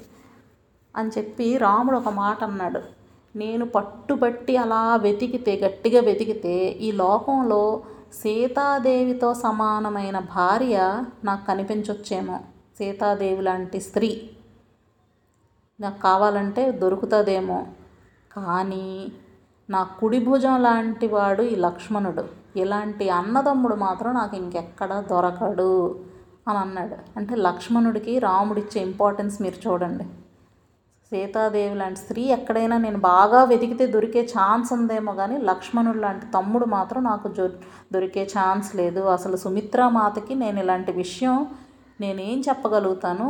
అని 0.97 1.11
చెప్పి 1.19 1.57
రాముడు 1.57 1.97
ఒక 1.97 2.09
మాట 2.09 2.45
అన్నాడు. 2.45 2.83
నేను 3.37 3.65
పట్టుబట్టి 3.67 4.57
అలా 4.57 4.97
వెతికితే 4.97 5.57
గట్టిగా 5.57 6.01
వెతికితే 6.01 6.55
ఈ 6.81 6.93
లోకంలో 6.93 7.83
సీతాదేవితో 8.15 9.35
సమానమైన 9.35 10.19
భార్య 10.19 10.77
నాకు 11.25 11.47
కనిపించొచ్చేమో. 11.47 12.39
సీతాదేవి 12.81 13.43
లాంటి 13.43 13.79
స్త్రీ 13.81 14.09
నాకు 15.81 15.99
కావాలంటే 16.03 16.63
దొరుకుతుందేమో. 16.83 17.59
కానీ 18.37 18.87
నా 19.71 19.83
కుడి 20.01 20.19
భుజం 20.25 20.63
లాంటి 20.63 21.07
వాడు 21.07 21.43
ఈ 21.43 21.57
లక్ష్మణుడు. 21.67 22.25
ఇలాంటి 22.63 23.07
అన్నదమ్ముడు 23.19 23.75
మాత్రం 23.75 24.11
నాకు 24.15 24.35
ఇంకెక్కడ 24.37 24.93
దొరకడు 25.11 25.69
అని 26.49 26.59
అన్నాడు. 26.59 26.97
అంటే 27.17 27.35
లక్ష్మణుడికి 27.47 28.19
రాముడిచ్చే 28.19 28.81
ఇంపార్టెన్స్ 28.83 29.37
మీరు 29.43 29.59
చూడండి. 29.67 30.07
సీతాదేవి 31.13 31.75
లాంటి 31.75 32.01
స్త్రీ 32.01 32.23
ఎక్కడైనా 32.37 32.77
నేను 32.79 32.99
బాగా 32.99 33.41
వెతికితే 33.45 33.87
దొరికే 33.87 34.23
ఛాన్స్ 34.35 34.73
ఉందేమో 34.73 35.13
కానీ 35.21 35.39
లక్ష్మణుడు 35.51 35.99
లాంటి 35.99 36.27
తమ్ముడు 36.27 36.67
మాత్రం 36.77 37.01
నాకు 37.05 37.29
దొరికే 37.95 38.25
ఛాన్స్ 38.39 38.71
లేదు. 38.77 39.01
అసలు 39.17 39.37
సుమిత్రా 39.37 39.89
మాతకి 39.89 40.35
నేను 40.35 40.61
ఇలాంటి 40.61 40.93
విషయం 41.03 41.37
నేనేం 42.01 42.39
చెప్పగలుగుతాను? 42.41 43.29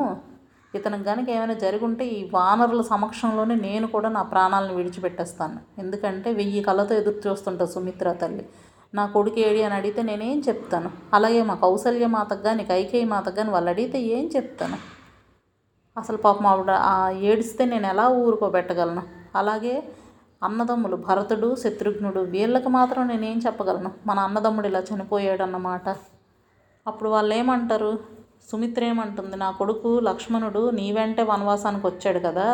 ఇతనికి 0.75 1.05
కనుక 1.05 1.29
ఏమైనా 1.37 1.55
జరుగుంటే 1.55 2.05
ఈ 2.17 2.19
వానరుల 2.35 2.83
సమక్షంలోనే 2.83 3.55
నేను 3.55 3.87
కూడా 3.87 4.09
నా 4.09 4.23
ప్రాణాలను 4.23 4.75
విడిచిపెట్టేస్తాను. 4.75 5.59
ఎందుకంటే 5.79 6.33
వెయ్యి 6.33 6.61
కళ్ళతో 6.63 6.95
ఎదురు 6.95 7.23
చూస్తుంటా 7.27 7.65
సుమిత్ర 7.65 8.13
తల్లి. 8.13 8.45
నా 8.95 9.07
కొడుకు 9.07 9.39
ఏడి 9.41 9.61
అని 9.63 9.75
అడిగితే 9.75 10.03
నేనేం 10.03 10.39
చెప్తాను? 10.49 10.91
అలాగే 11.15 11.43
మా 11.43 11.55
కౌసల్య 11.55 12.07
మాతకు 12.07 12.43
కానీ 12.43 12.65
కైకేయి 12.65 13.05
మాతకు 13.05 13.37
కానీ 13.37 13.51
వాళ్ళు 13.51 13.71
అడిగితే 13.71 13.99
ఏం 14.17 14.25
చెప్తాను? 14.37 14.79
అసలు 15.97 16.17
పాపం 16.17 16.47
ఆవిడ 16.47 16.73
ఏడిస్తే 17.31 17.65
నేను 17.65 17.87
ఎలా 17.87 18.07
ఊరుకోబెట్టగలను? 18.09 19.03
అలాగే 19.37 19.75
అన్నదమ్ములు 20.43 20.97
భరతుడు 21.09 21.49
శత్రుఘ్నుడు 21.63 22.21
వీళ్ళకి 22.35 22.69
మాత్రం 22.69 23.03
నేనేం 23.09 23.39
చెప్పగలను? 23.47 23.91
మన 24.07 24.19
అన్నదమ్ముడు 24.19 24.67
ఇలా 24.67 24.83
చనిపోయాడు 24.91 25.43
అన్నమాట 25.43 25.89
అప్పుడు 26.87 27.09
వాళ్ళు 27.11 27.35
ఏమంటారు 27.35 28.20
సుమిత్ర 28.49 28.85
ఏమంటుంది 28.85 29.37
నా 29.37 29.51
కొడుకు 29.51 29.91
లక్ష్మణుడు 30.01 30.71
నీ 30.71 30.93
వెంటే 30.93 31.23
వనవాసానికి 31.23 31.87
వచ్చాడు 31.87 32.19
కదా. 32.19 32.47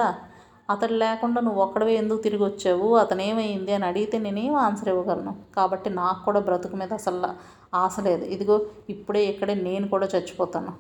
అతడు 0.70 0.92
లేకుండా 0.92 1.40
నువ్వు 1.40 1.62
ఒక్కడవే 1.62 1.92
ఎందుకు 1.94 2.20
తిరిగి 2.22 2.44
వచ్చావు? 2.44 2.96
అతను 2.96 3.22
ఏమైంది 3.22 3.72
అని 3.72 3.84
అడిగితే 3.84 4.18
నేనేం 4.18 4.54
ఆన్సర్ 4.56 4.88
ఇవ్వగలను. 4.88 5.32
కాబట్టి 5.56 5.90
నాకు 5.90 6.24
కూడా 6.24 6.40
బ్రతుకు 6.40 6.76
మీద 6.76 6.92
అసలు 6.92 7.30
ఆశ 7.74 8.00
లేదు. 8.00 8.24
ఇదిగో 8.24 8.56
ఇప్పుడే 8.88 9.22
ఇక్కడే 9.26 9.54
నేను 9.68 9.88
కూడా 9.88 10.06
చచ్చిపోతాను. 10.14 10.72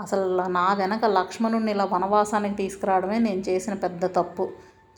అసలు 0.00 0.24
నా 0.48 0.72
వెనక 0.72 1.04
లక్ష్మణుడిని 1.18 1.70
ఇలా 1.70 1.84
వనవాసానికి 1.84 2.56
తీసుకురావడమే 2.56 3.18
నేను 3.18 3.42
చేసిన 3.48 3.74
పెద్ద 3.74 4.04
తప్పు. 4.18 4.46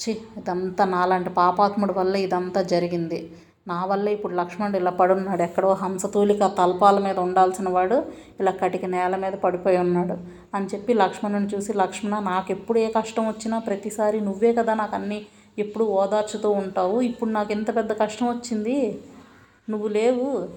చి 0.00 0.12
ఇదంతా 0.38 0.84
నాలాంటి 0.84 1.30
పాపాత్ముడి 1.30 1.92
వల్ల 1.92 2.16
ఇదంతా 2.16 2.62
జరిగింది. 2.62 3.18
నా 3.68 3.78
వల్లే 3.84 4.10
ఇప్పుడు 4.12 4.34
లక్ష్మణుడు 4.34 4.76
ఇలా 4.76 4.90
పడున్నాడు. 4.90 5.42
ఎక్కడో 5.42 5.70
హంసతూలిక 5.72 6.46
తలపాల 6.58 6.98
మీద 6.98 7.18
ఉండాల్సిన 7.18 7.68
వాడు 7.68 7.96
ఇలా 8.40 8.52
కటిక 8.62 8.84
నేల 8.84 9.16
మీద 9.16 9.32
పడిపోయి 9.44 9.78
ఉన్నాడు 9.78 10.16
అని 10.56 10.66
చెప్పి 10.66 10.94
లక్ష్మణుని 10.94 11.46
చూసి 11.46 11.72
లక్ష్మణ 11.72 12.18
నాకు 12.30 12.52
ఎప్పుడు 12.52 12.78
ఏ 12.78 12.88
కష్టం 12.90 13.28
వచ్చినా 13.28 13.58
ప్రతిసారి 13.58 14.20
నువ్వే 14.20 14.52
కదా 14.52 14.74
నాకు 14.74 14.94
అన్నీ 14.94 15.26
ఎప్పుడు 15.58 15.84
ఓదార్చుతూ 15.84 16.50
ఉంటావు. 16.62 17.00
ఇప్పుడు 17.00 17.30
నాకు 17.30 17.52
ఎంత 17.52 17.76
పెద్ద 17.76 17.92
కష్టం 17.92 18.26
వచ్చింది. 18.26 18.76
నువ్వు 19.70 19.88
లేవు. 19.88 20.48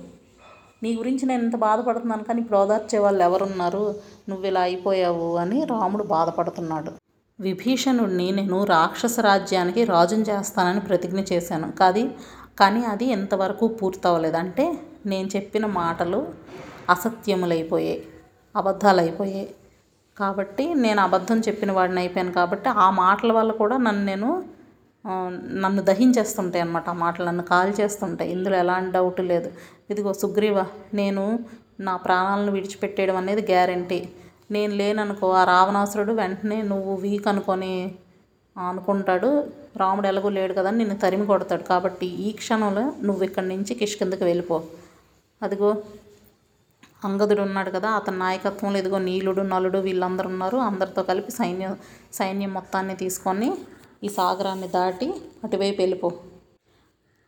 నీ 0.83 0.91
గురించి 0.95 1.23
నేను 1.25 1.41
ఎంత 1.43 1.55
బాధపడుతున్నాను 1.55 2.23
కానీ 2.23 2.39
ఇప్పుడు 2.41 2.57
ఓదార్చే 2.57 2.99
వాళ్ళు 2.99 3.23
ఎవరున్నారు? 3.23 3.95
నువ్వు 4.29 4.45
ఇలా 4.45 4.61
అయిపోయావు 4.61 5.35
అని 5.35 5.63
రాముడు 5.63 6.03
బాధపడుతున్నాడు. 6.03 6.91
విభీషణుడిని 7.39 8.31
నేను 8.31 8.63
రాక్షస 8.63 9.19
రాజ్యానికి 9.19 9.83
రాజును 9.83 10.21
చేస్తానని 10.21 10.79
ప్రతిజ్ఞ 10.79 11.19
చేశాను. 11.33 11.71
కాదు 11.71 12.03
కానీ 12.61 12.81
అది 12.85 13.05
ఎంతవరకు 13.11 13.65
పూర్తవలేదు 13.79 14.37
అంటే 14.43 14.65
నేను 15.05 15.27
చెప్పిన 15.35 15.65
మాటలు 15.81 16.19
అసత్యములైపోయాయి 16.89 17.99
అబద్ధాలు 18.55 18.99
అయిపోయాయి 19.01 19.47
కాబట్టి 20.17 20.65
నేను 20.83 20.99
అబద్ధం 21.01 21.37
చెప్పిన 21.47 21.71
వాడిని 21.71 21.99
అయిపోయాను 21.99 22.33
కాబట్టి 22.39 22.69
ఆ 22.85 22.87
మాటల 23.03 23.31
వల్ల 23.31 23.51
కూడా 23.61 23.75
నన్ను 23.77 24.03
నేను 24.05 24.29
నన్ను 25.63 25.81
దహించేస్తుంటాయి 25.81 26.63
అన్నమాట. 26.63 26.87
ఆ 26.89 26.97
మాటలు 27.03 27.25
నన్ను 27.29 27.43
కాల్ 27.43 27.71
చేస్తుంటాయి 27.79 28.29
ఇందులో 28.35 28.55
ఎలాంటి 28.63 28.91
డౌట్ 28.97 29.21
లేదు. 29.31 29.49
ఇదిగో 29.89 30.11
సుగ్రీవ 30.21 30.57
నేను 30.93 31.23
నా 31.87 31.93
ప్రాణాలను 32.05 32.51
విడిచిపెట్టేయడం 32.51 33.17
అనేది 33.21 33.43
గ్యారంటీ 33.51 33.99
నేను 34.51 34.73
లేననుకో 34.75 35.27
ఆ 35.39 35.43
రావణాసురుడు 35.45 36.13
వెంటనే 36.13 36.59
నువ్వు 36.71 36.93
వీక్ 36.95 37.27
అనుకొని 37.27 37.73
అనుకుంటాడు. 38.55 39.29
రాముడు 39.81 40.07
ఎలాగో 40.07 40.29
లేడు 40.29 40.53
కదా 40.53 40.69
అని 40.71 40.77
నిన్ను 40.77 40.97
తరిమి 40.99 41.25
కొడతాడు. 41.25 41.63
కాబట్టి 41.63 42.07
ఈ 42.27 42.31
క్షణంలో 42.31 42.83
నువ్వు 43.07 43.23
ఇక్కడి 43.23 43.47
నుంచి 43.47 43.75
కిష్కిందకి 43.75 44.23
వెళ్ళిపో. 44.23 44.57
అదిగో 45.41 45.69
అంగదుడు 47.05 47.41
ఉన్నాడు 47.41 47.69
కదా 47.71 47.89
అతని 47.89 48.17
నాయకత్వంలో 48.17 48.79
ఇదిగో 48.79 48.97
నీలుడు 49.09 49.41
నలుడు 49.41 49.79
వీళ్ళందరూ 49.79 50.29
ఉన్నారు. 50.29 50.57
అందరితో 50.57 51.03
కలిపి 51.03 51.31
సైన్యం 51.31 51.73
సైన్యం 52.19 52.53
మొత్తాన్ని 52.53 52.95
తీసుకొని 52.95 53.49
ఈ 54.03 54.09
సాగరాన్ని 54.17 54.67
దాటి 54.67 55.07
అటువైపు 55.43 55.81
వెళ్ళిపో. 55.81 56.09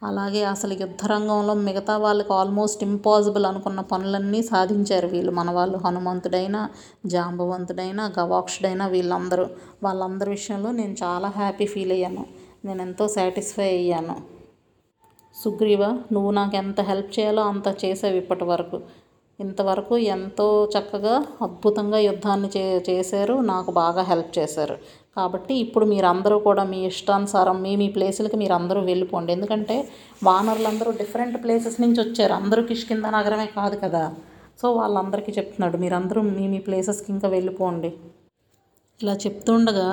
అలాగే 0.04 0.44
అసలు 0.44 0.74
యుద్ధరంగంలో 0.74 1.54
మిగతా 1.54 1.98
వాళ్ళకి 1.98 2.34
ఆల్మోస్ట్ 2.34 2.84
ఇంపాసిబుల్ 2.84 3.46
అనుకున్న 3.46 3.82
పనులన్నీ 3.82 4.44
సాధించారు 4.44 5.08
వీళ్ళు. 5.08 5.32
మన 5.32 5.52
వాళ్ళు 5.52 5.78
హనుమంతుడైనా 5.78 6.62
జాంబవంతుడైనా 7.06 8.14
గవాక్షుడైనా 8.20 8.88
వీళ్ళందరూ. 8.88 9.46
వాళ్ళందరి 9.84 10.30
విషయంలో 10.30 10.72
నేను 10.72 10.96
చాలా 11.04 11.28
హ్యాపీ 11.28 11.66
ఫీల్ 11.66 11.92
అయ్యాను. 11.92 12.26
నేను 12.66 12.82
ఎంతో 12.82 13.08
సాటిస్ఫై 13.08 13.70
అయ్యాను. 13.78 14.16
సుగ్రీవ 15.36 15.84
నువ్వు 16.12 16.32
నాకు 16.32 16.56
ఎంత 16.56 16.82
హెల్ప్ 16.82 17.20
చేయాలో 17.20 17.44
అంత 17.44 17.68
చేసావు 17.86 18.14
ఇప్పటి 18.14 18.44
వరకు. 18.44 18.78
ఇంతవరకు 19.40 19.98
ఎంతో 19.98 20.70
చక్కగా 20.76 21.26
అద్భుతంగా 21.42 21.98
యుద్ధాన్ని 21.98 22.50
చే 22.58 22.84
చేశారు. 22.90 23.34
నాకు 23.34 23.72
బాగా 23.72 24.02
హెల్ప్ 24.02 24.40
చేశారు. 24.40 24.76
కాబట్టి 25.16 25.54
ఇప్పుడు 25.54 25.86
మీరందరూ 25.86 26.40
కూడా 26.40 26.64
మీ 26.64 26.86
ఇష్టానుసారం 26.86 27.62
మీ 27.62 27.76
మీ 27.76 27.88
ప్లేసులకి 27.90 28.38
మీరు 28.38 28.54
అందరూ 28.54 28.82
వెళ్ళిపోండి. 28.82 29.32
ఎందుకంటే 29.34 29.90
వానరులందరూ 30.24 30.92
డిఫరెంట్ 30.92 31.44
ప్లేసెస్ 31.44 31.82
నుంచి 31.82 32.00
వచ్చారు. 32.02 32.34
అందరూ 32.34 32.64
కిష్కింద 32.64 33.06
నగరమే 33.06 33.46
కాదు 33.46 33.78
కదా. 33.78 34.14
సో 34.62 34.72
వాళ్ళందరికీ 34.74 35.32
చెప్తున్నాడు 35.32 35.78
మీరందరూ 35.78 36.22
మీ 36.22 36.48
మీ 36.48 36.60
ప్లేసెస్కి 36.60 37.12
ఇంకా 37.12 37.28
వెళ్ళిపోండి. 37.28 37.94
ఇలా 39.04 39.14
చెప్తుండగా 39.14 39.88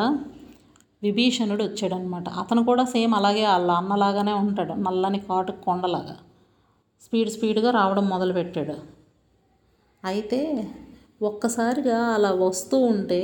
విభీషణుడు 1.02 1.62
వచ్చాడనమాట. 1.64 2.28
అతను 2.28 2.64
కూడా 2.64 2.85
సేమ్ 2.85 3.14
అలాగే 3.14 3.47
వాళ్ళ 3.47 3.70
అన్నలాగానే 3.70 4.32
ఉంటాడు 4.32 4.73
నల్లని 4.73 5.18
కాటు 5.18 5.52
కొండలాగా. 5.52 6.16
స్పీడ్ 7.02 7.30
స్పీడ్గా 7.30 7.70
రావడం 7.70 8.09
మొదలుపెట్టాడు. 8.09 9.00
అయితే 10.04 10.40
ఒక్కసారిగా 11.28 11.99
అలా 12.16 12.30
వస్తూ 12.47 12.76
ఉంటే 12.92 13.23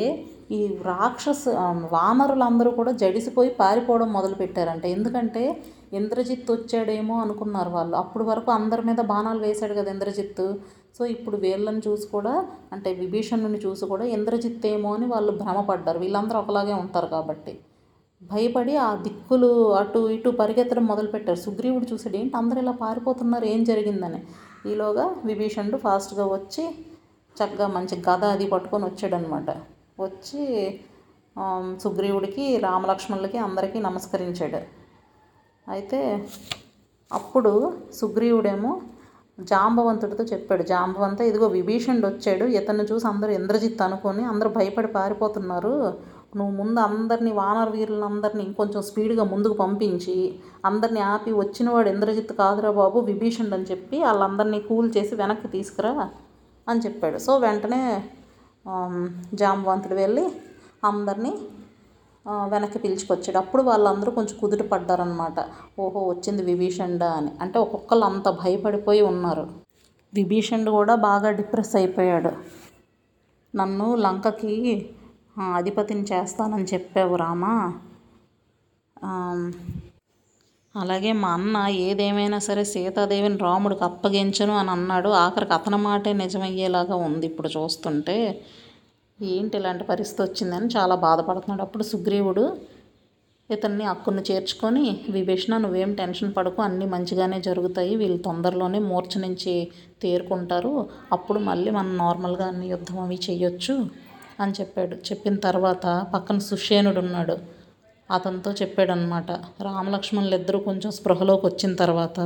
ఈ 0.56 0.58
రాక్షస 0.88 1.42
వానరులందరూ 1.94 2.70
కూడా 2.70 2.92
జడిసిపోయి 3.02 3.50
పారిపోవడం 3.60 4.08
మొదలుపెట్టారంట. 4.16 4.84
ఎందుకంటే 4.96 5.42
ఇంద్రజిత్ 5.98 6.50
వచ్చాడేమో 6.50 7.14
అనుకున్నారు 7.24 7.70
వాళ్ళు. 7.70 7.94
అప్పుడు 8.02 8.24
వరకు 8.24 8.50
అందరి 8.50 8.82
మీద 8.88 9.00
బాణాలు 9.12 9.40
వేశాడు 9.46 9.74
కదా 9.74 9.90
ఇంద్రజిత్. 9.96 10.44
సో 10.98 11.04
ఇప్పుడు 11.14 11.36
వీళ్ళని 11.36 11.80
చూసి 11.86 12.06
కూడా 12.14 12.34
అంటే 12.72 12.90
విభీషణుని 13.02 13.60
చూసి 13.66 13.86
కూడా 13.92 14.04
ఇంద్రజిత్ 14.16 14.66
ఏమో 14.74 14.92
అని 14.96 15.06
వాళ్ళు 15.14 15.32
భ్రమపడ్డారు. 15.42 15.98
వీళ్ళందరూ 16.04 16.38
ఒకలాగే 16.42 16.74
ఉంటారు 16.84 17.06
కాబట్టి. 17.06 17.54
భయపడి 18.22 18.74
ఆ 18.84 18.94
దిక్కులు 19.06 19.50
అటు 19.80 20.00
ఇటు 20.16 20.30
పరిగెత్తడం 20.40 20.84
మొదలుపెట్టారు. 20.92 21.40
సుగ్రీవుడు 21.46 21.86
చూసాడు 21.92 22.16
ఏంటి 22.20 22.36
అందరూ 22.36 22.60
ఇలా 22.64 22.74
పారిపోతున్నారు? 22.84 23.44
ఏం 23.54 23.62
జరిగిందని? 23.64 24.20
ఈలోగా 24.70 25.06
విభీషణుడు 25.24 25.78
ఫాస్ట్గా 25.84 26.24
వచ్చి 26.36 26.64
చక్కగా 27.36 27.66
మంచి 27.76 27.96
గద 28.08 28.24
అది 28.34 28.46
పట్టుకొని 28.52 28.84
వచ్చాడనమాట 28.84 29.50
వచ్చి 30.04 30.42
సుగ్రీవుడికి 31.82 32.44
రామలక్ష్మణులకి 32.66 33.38
అందరికీ 33.38 33.78
నమస్కరించాడు. 33.80 34.60
అయితే 35.66 36.00
అప్పుడు 37.10 37.52
సుగ్రీవుడేమో 37.98 38.72
జాంబవంతుడితో 39.38 40.24
చెప్పాడు. 40.24 40.62
జాంబవంత 40.72 41.20
ఇదిగో 41.30 41.46
విభీషణుడు 41.58 42.06
వచ్చాడు. 42.06 42.44
ఇతన్ని 42.58 42.84
చూసి 42.90 43.06
అందరూ 43.12 43.32
ఇంద్రజిత్ 43.32 43.82
అనుకొని 43.86 44.22
అందరూ 44.32 44.50
భయపడి 44.58 44.90
పారిపోతున్నారు. 44.98 45.74
నువ్వు 46.36 46.52
ముందు 46.56 46.80
అందరినీ 46.80 47.32
వానర 47.32 47.68
వీరులందరినీ 47.68 48.44
కొంచెం 48.52 48.82
స్పీడ్గా 48.82 49.24
ముందుకు 49.24 49.54
పంపించి 49.54 50.16
అందరినీ 50.64 51.00
ఆపి 51.00 51.32
వచ్చినవాడు 51.32 51.88
ఇంద్రజిత్ 51.88 52.32
కాదురా 52.32 52.70
బాబు 52.70 52.98
విభీషణుడు 52.98 53.54
అని 53.54 53.68
చెప్పి 53.70 53.96
వాళ్ళందరినీ 54.02 54.60
కూల్ 54.60 54.88
చేసి 54.96 55.14
వెనక్కి 55.14 55.48
తీసుకురా 55.48 55.92
అని 56.66 56.80
చెప్పాడు. 56.80 57.18
సో 57.18 57.38
వెంటనే 57.38 57.80
జాంబవంతుడు 59.34 59.94
వెళ్ళి 59.94 60.24
అందరినీ 60.84 61.32
వెనక్కి 62.48 62.78
పిలుచుకొచ్చాడు. 62.78 63.38
అప్పుడు 63.38 63.62
వాళ్ళందరూ 63.62 64.10
కొంచెం 64.10 64.36
కుదుట 64.40 64.62
పడ్డారనమాట 64.62 65.38
ఓహో 65.78 66.00
వచ్చింది 66.08 66.42
విభీషణుడా 66.42 67.10
అని. 67.10 67.30
అంటే 67.40 67.58
ఒక్కొక్కరు 67.58 68.04
అంత 68.10 68.28
భయపడిపోయి 68.42 69.02
ఉన్నారు. 69.02 69.46
విభీషణుడు 70.14 70.70
కూడా 70.70 70.94
బాగా 70.94 71.30
డిప్రెస్ 71.30 71.74
అయిపోయాడు. 71.76 72.32
నన్ను 73.54 73.94
లంకకి 73.96 74.54
అధిపతిని 75.58 76.04
చేస్తానని 76.12 76.66
చెప్పావు 76.72 77.16
రామా. 77.16 77.54
అలాగే 80.74 81.10
మా 81.22 81.28
అన్న 81.36 81.56
ఏదేమైనా 81.86 82.38
సరే 82.38 82.64
సీతాదేవిని 82.72 83.38
రాముడికి 83.46 83.84
అప్పగించను 83.84 84.54
అని 84.60 84.70
అన్నాడు. 84.70 85.10
ఆఖరికి 85.24 85.52
అతని 85.52 85.76
మాటే 85.76 86.12
నిజమయ్యేలాగా 86.12 86.96
ఉంది 87.08 87.26
ఇప్పుడు 87.26 87.48
చూస్తుంటే. 87.48 88.16
ఏంటి 89.18 89.54
ఇలాంటి 89.60 89.84
పరిస్థితి 89.84 90.22
వచ్చిందని 90.22 90.66
చాలా 90.76 90.94
బాధపడుతున్నాడు. 91.06 91.62
అప్పుడు 91.62 91.84
సుగ్రీవుడు 91.84 92.44
ఇతన్ని 93.50 93.84
అక్కును 93.84 94.22
చేర్చుకొని 94.30 94.84
విభీషణ 95.10 95.56
నువ్వేం 95.58 95.90
టెన్షన్ 95.94 96.32
పడకు 96.36 96.60
అన్నీ 96.62 96.86
మంచిగానే 96.86 97.38
జరుగుతాయి 97.40 97.92
వీళ్ళు 97.96 98.18
తొందరలోనే 98.18 98.78
మూర్ఛ 98.78 99.12
నుంచి 99.20 99.54
తేరుకుంటారు. 100.02 100.72
అప్పుడు 101.12 101.38
మళ్ళీ 101.40 101.70
మనం 101.70 101.92
నార్మల్గా 101.98 102.46
అన్ని 102.46 102.68
యుద్ధం 102.68 102.98
అవి 103.00 103.18
చేయొచ్చు. 103.30 103.76
అని 104.40 104.52
చెప్పాడు. 104.52 104.94
చెప్పిన 105.08 105.36
తర్వాత 105.36 105.86
పక్కన 106.14 106.38
సుషేనుడు 106.38 107.00
ఉన్నాడు. 107.00 107.36
అతనితో 108.10 108.50
చెప్పాడనమాట 108.52 109.30
రామలక్ష్మణులు 109.60 110.34
ఇద్దరు 110.34 110.58
కొంచెం 110.58 110.90
స్పృహలోకి 110.90 111.44
వచ్చిన 111.46 111.72
తర్వాత 111.74 112.20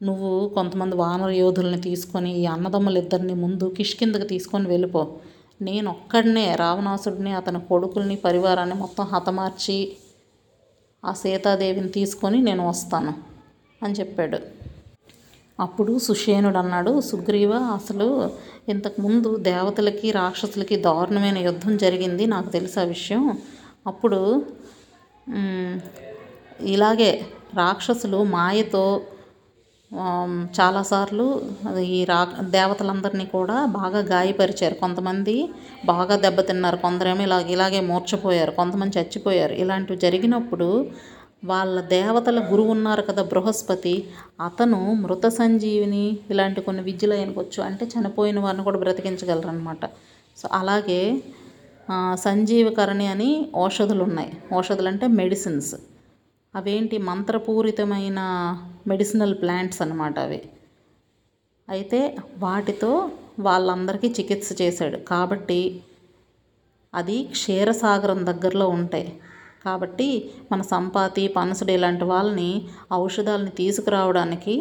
నువ్వు 0.00 0.30
కొంతమంది 0.48 0.96
వానర 0.96 1.30
యోధుల్ని 1.30 1.80
తీసుకొని 1.80 2.30
ఈ 2.32 2.44
అన్నదమ్ములు 2.46 2.98
ఇద్దరిని 2.98 3.34
ముందు 3.34 3.66
కిష్కిందకి 3.76 4.26
తీసుకొని 4.28 4.66
వెళ్ళిపో. 4.68 5.02
నేను 5.60 5.88
ఒక్కడనే 5.90 6.44
రావణాసుడిని 6.54 7.32
అతని 7.32 7.60
కొడుకుల్ని 7.60 8.16
పరివారాన్ని 8.16 8.74
మొత్తం 8.74 9.04
హతమార్చి 9.04 9.78
ఆ 11.04 11.12
సీతాదేవిని 11.12 11.88
తీసుకొని 11.88 12.38
నేను 12.42 12.62
వస్తాను 12.68 13.12
అని 13.82 13.94
చెప్పాడు. 13.94 14.38
అప్పుడు 15.60 15.92
సుషేనుడు 15.98 16.58
అన్నాడు 16.58 16.92
సుగ్రీవ 17.00 17.52
అసలు 17.78 18.08
ఇంతకుముందు 18.68 19.30
దేవతలకి 19.50 20.08
రాక్షసులకి 20.10 20.76
దారుణమైన 20.86 21.38
యుద్ధం 21.48 21.72
జరిగింది 21.76 22.24
నాకు 22.26 22.48
తెలుసు 22.48 22.78
ఆ 22.80 22.84
విషయం. 22.94 23.24
అప్పుడు 23.86 24.20
ఇలాగే 26.74 27.10
రాక్షసులు 27.54 28.18
మాయతో 28.36 28.84
చాలాసార్లు 30.58 31.24
ఈ 31.96 32.00
రా 32.04 32.18
దేవతలందరినీ 32.56 33.24
కూడా 33.26 33.56
బాగా 33.78 34.00
గాయపరిచారు. 34.12 34.74
కొంతమంది 34.74 35.34
బాగా 35.84 36.16
దెబ్బతిన్నారు 36.16 36.76
కొందరేమో 36.76 37.22
ఇలా 37.22 37.38
ఇలాగే 37.54 37.80
మూర్చపోయారు 37.80 38.50
కొంతమంది 38.50 38.94
చచ్చిపోయారు. 38.98 39.54
ఇలాంటివి 39.62 39.98
జరిగినప్పుడు 39.98 40.68
వాళ్ళ 41.44 41.80
దేవతల 41.80 42.38
గురువు 42.52 42.70
ఉన్నారు 42.70 43.02
కదా 43.02 43.22
బృహస్పతి 43.22 43.94
అతను 44.40 44.92
మృత 44.92 45.26
సంజీవిని 45.26 46.18
ఇలాంటి 46.30 46.60
కొన్ని 46.60 46.82
విద్యలు 46.82 47.14
ఆయనకొచ్చు 47.14 47.62
అంటే 47.62 47.84
చనిపోయిన 47.84 48.40
వారిని 48.40 48.64
కూడా 48.64 48.78
బ్రతికించగలరు 48.78 49.48
అనమాట 49.48 49.84
సో 50.36 50.48
అలాగే 50.52 51.00
సంజీవకరణి 52.14 53.06
అని 53.06 53.30
ఔషధులు 53.56 54.02
ఉన్నాయి 54.02 54.32
ఔషధులు 54.54 54.88
అంటే 54.88 55.06
మెడిసిన్స్. 55.06 55.74
అవేంటి? 56.54 56.98
మంత్రపూరితమైన 56.98 58.20
మెడిసినల్ 58.86 59.34
ప్లాంట్స్ 59.34 59.82
అనమాట 59.82 60.18
అవి. 60.18 60.40
అయితే 61.68 62.00
వాటితో 62.38 62.92
వాళ్ళందరికీ 63.40 64.08
చికిత్స 64.08 64.62
చేశాడు. 64.62 64.96
కాబట్టి 64.96 65.60
అది 66.94 67.24
క్షీరసాగరం 67.24 68.26
దగ్గరలో 68.26 68.68
ఉంటాయి. 68.68 69.08
కాబట్టి 69.64 70.08
మన 70.52 70.62
సంపాతి 70.62 71.28
పనసుడు 71.28 71.72
ఇలాంటి 71.72 72.04
వాళ్ళని 72.04 72.50
ఔషధాలని 72.92 73.50
తీసుకురావడానికి 73.50 74.54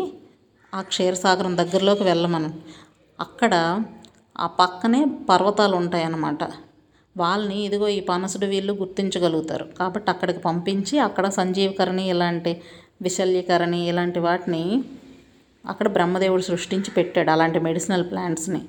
ఆ 0.73 0.81
క్షీరసాగరం 0.81 1.57
దగ్గరలోకి 1.57 2.03
వెళ్ళమను 2.03 2.49
అక్కడ 3.19 3.53
ఆ 4.39 4.47
పక్కనే 4.47 5.05
పర్వతాలు 5.29 5.75
ఉంటాయన్నమాట. 5.75 6.43
వాళ్ళని 7.17 7.57
ఇదిగో 7.65 7.87
ఈ 7.87 7.99
పనసుడు 7.99 8.45
వీళ్ళు 8.45 8.73
గుర్తించగలుగుతారు. 8.73 9.65
కాబట్టి 9.79 10.09
అక్కడికి 10.11 10.39
పంపించి 10.39 10.99
అక్కడ 10.99 11.29
సంజీవకరణి 11.29 12.09
ఇలాంటి 12.09 12.61
విశల్యకరణి 13.01 13.79
ఇలాంటి 13.89 14.19
వాటిని 14.19 14.63
అక్కడ 15.65 15.87
బ్రహ్మదేవుడు 15.87 16.41
సృష్టించి 16.41 16.91
పెట్టాడు 16.91 17.31
అలాంటి 17.31 17.59
మెడిసినల్ 17.59 18.05
ప్లాంట్స్ని. 18.11 18.61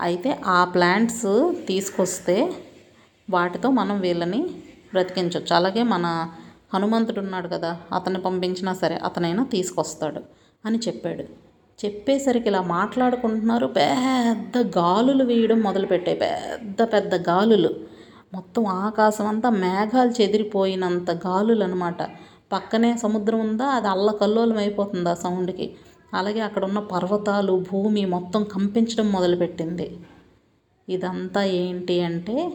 అయితే 0.00 0.30
ఆ 0.46 0.64
ప్లాంట్స్ 0.64 1.26
తీసుకొస్తే 1.66 2.36
వాటితో 3.30 3.70
మనం 3.70 4.00
వీళ్ళని 4.00 4.42
బ్రతికించవచ్చు 4.92 5.56
అలాగే 5.56 5.82
మన 5.82 6.06
హనుమంతుడు 6.74 7.20
ఉన్నాడు 7.20 7.48
కదా 7.48 7.70
అతన్ని 7.92 8.20
పంపించినా 8.20 8.72
సరే 8.72 8.96
అతనైనా 8.96 9.44
తీసుకొస్తాడు 9.44 10.20
అని 10.64 10.78
చెప్పాడు. 10.78 11.24
చెప్పేసరికి 11.84 12.48
ఇలా 12.48 12.62
మాట్లాడుకుంటున్నారు. 12.62 13.66
పెద్ద 13.66 14.58
గాలులు 14.78 15.24
వేయడం 15.24 15.60
మొదలుపెట్టాయి. 15.60 16.18
పెద్ద 16.18 16.82
పెద్ద 16.92 17.14
గాలులు. 17.28 17.70
మొత్తం 18.34 18.66
ఆకాశం 18.66 19.26
అంతా 19.26 19.50
మేఘాలు 19.50 20.22
చెదిరిపోయినంత 20.22 21.10
గాలులు 21.10 21.64
అనమాట 21.64 22.02
పక్కనే 22.52 22.96
సముద్రం 22.96 23.40
ఉందా? 23.40 23.66
అది 23.66 23.88
అల్లకల్లోలం 23.88 24.56
అయిపోతుంది 24.56 25.08
ఆ 25.08 25.14
సౌండ్కి? 25.14 25.74
అలాగే 26.14 26.40
అక్కడ 26.40 26.64
ఉన్న 26.64 26.78
పర్వతాలు 26.78 27.64
భూమి 27.72 28.04
మొత్తం 28.04 28.44
కంపించడం 28.44 29.12
మొదలుపెట్టింది. 29.12 29.98
ఇదంతా 30.88 31.42
ఏంటి 31.44 32.00
అంటే 32.00 32.52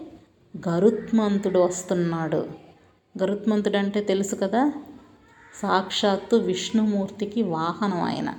గరుత్మంతుడు 0.70 1.60
వస్తున్నాడు. 1.60 2.50
గరుత్మంతుడు 3.24 3.78
అంటే 3.78 4.02
తెలుసు 4.02 4.36
కదా? 4.36 4.74
సాక్షాత్తు 5.62 6.36
విష్ణుమూర్తికి 6.36 7.42
వాహనం 7.44 8.02
ఆయన. 8.02 8.34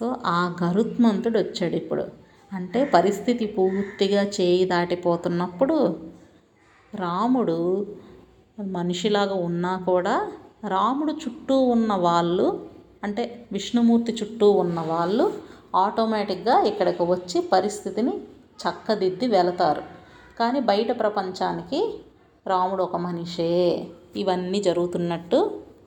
సో 0.00 0.16
ఆ 0.26 0.56
గరుత్మంతుడు 0.62 1.38
వచ్చాడు 1.38 1.74
ఇప్పుడు. 1.74 2.04
అంటే 2.52 2.84
పరిస్థితి 2.84 3.46
పూర్తిగా 3.46 4.22
చేయి 4.22 4.64
దాటిపోతున్నప్పుడు 4.64 6.00
రాముడు 6.94 7.86
మనిషిలాగా 8.58 9.34
ఉన్నా 9.34 9.76
కూడా 9.76 10.32
రాముడు 10.68 11.12
చుట్టూ 11.12 11.60
ఉన్న 11.60 11.94
వాళ్ళు 11.94 12.68
అంటే 13.04 13.46
విష్ణుమూర్తి 13.52 14.12
చుట్టూ 14.12 14.50
ఉన్న 14.50 14.80
వాళ్ళు 14.80 15.34
ఆటోమేటిక్గా 15.76 16.62
ఇక్కడికి 16.62 17.02
వచ్చి 17.02 17.40
పరిస్థితిని 17.40 18.18
చక్కదిద్ది 18.62 19.26
వెళతారు. 19.26 20.03
కానీ 20.36 20.60
బయట 20.70 20.90
ప్రపంచానికి 21.00 21.80
రాముడు 22.46 22.82
ఒక 22.82 22.96
మనిషే. 23.06 23.52
ఇవన్నీ 24.16 24.58
జరుగుతున్నట్టు 24.68 25.38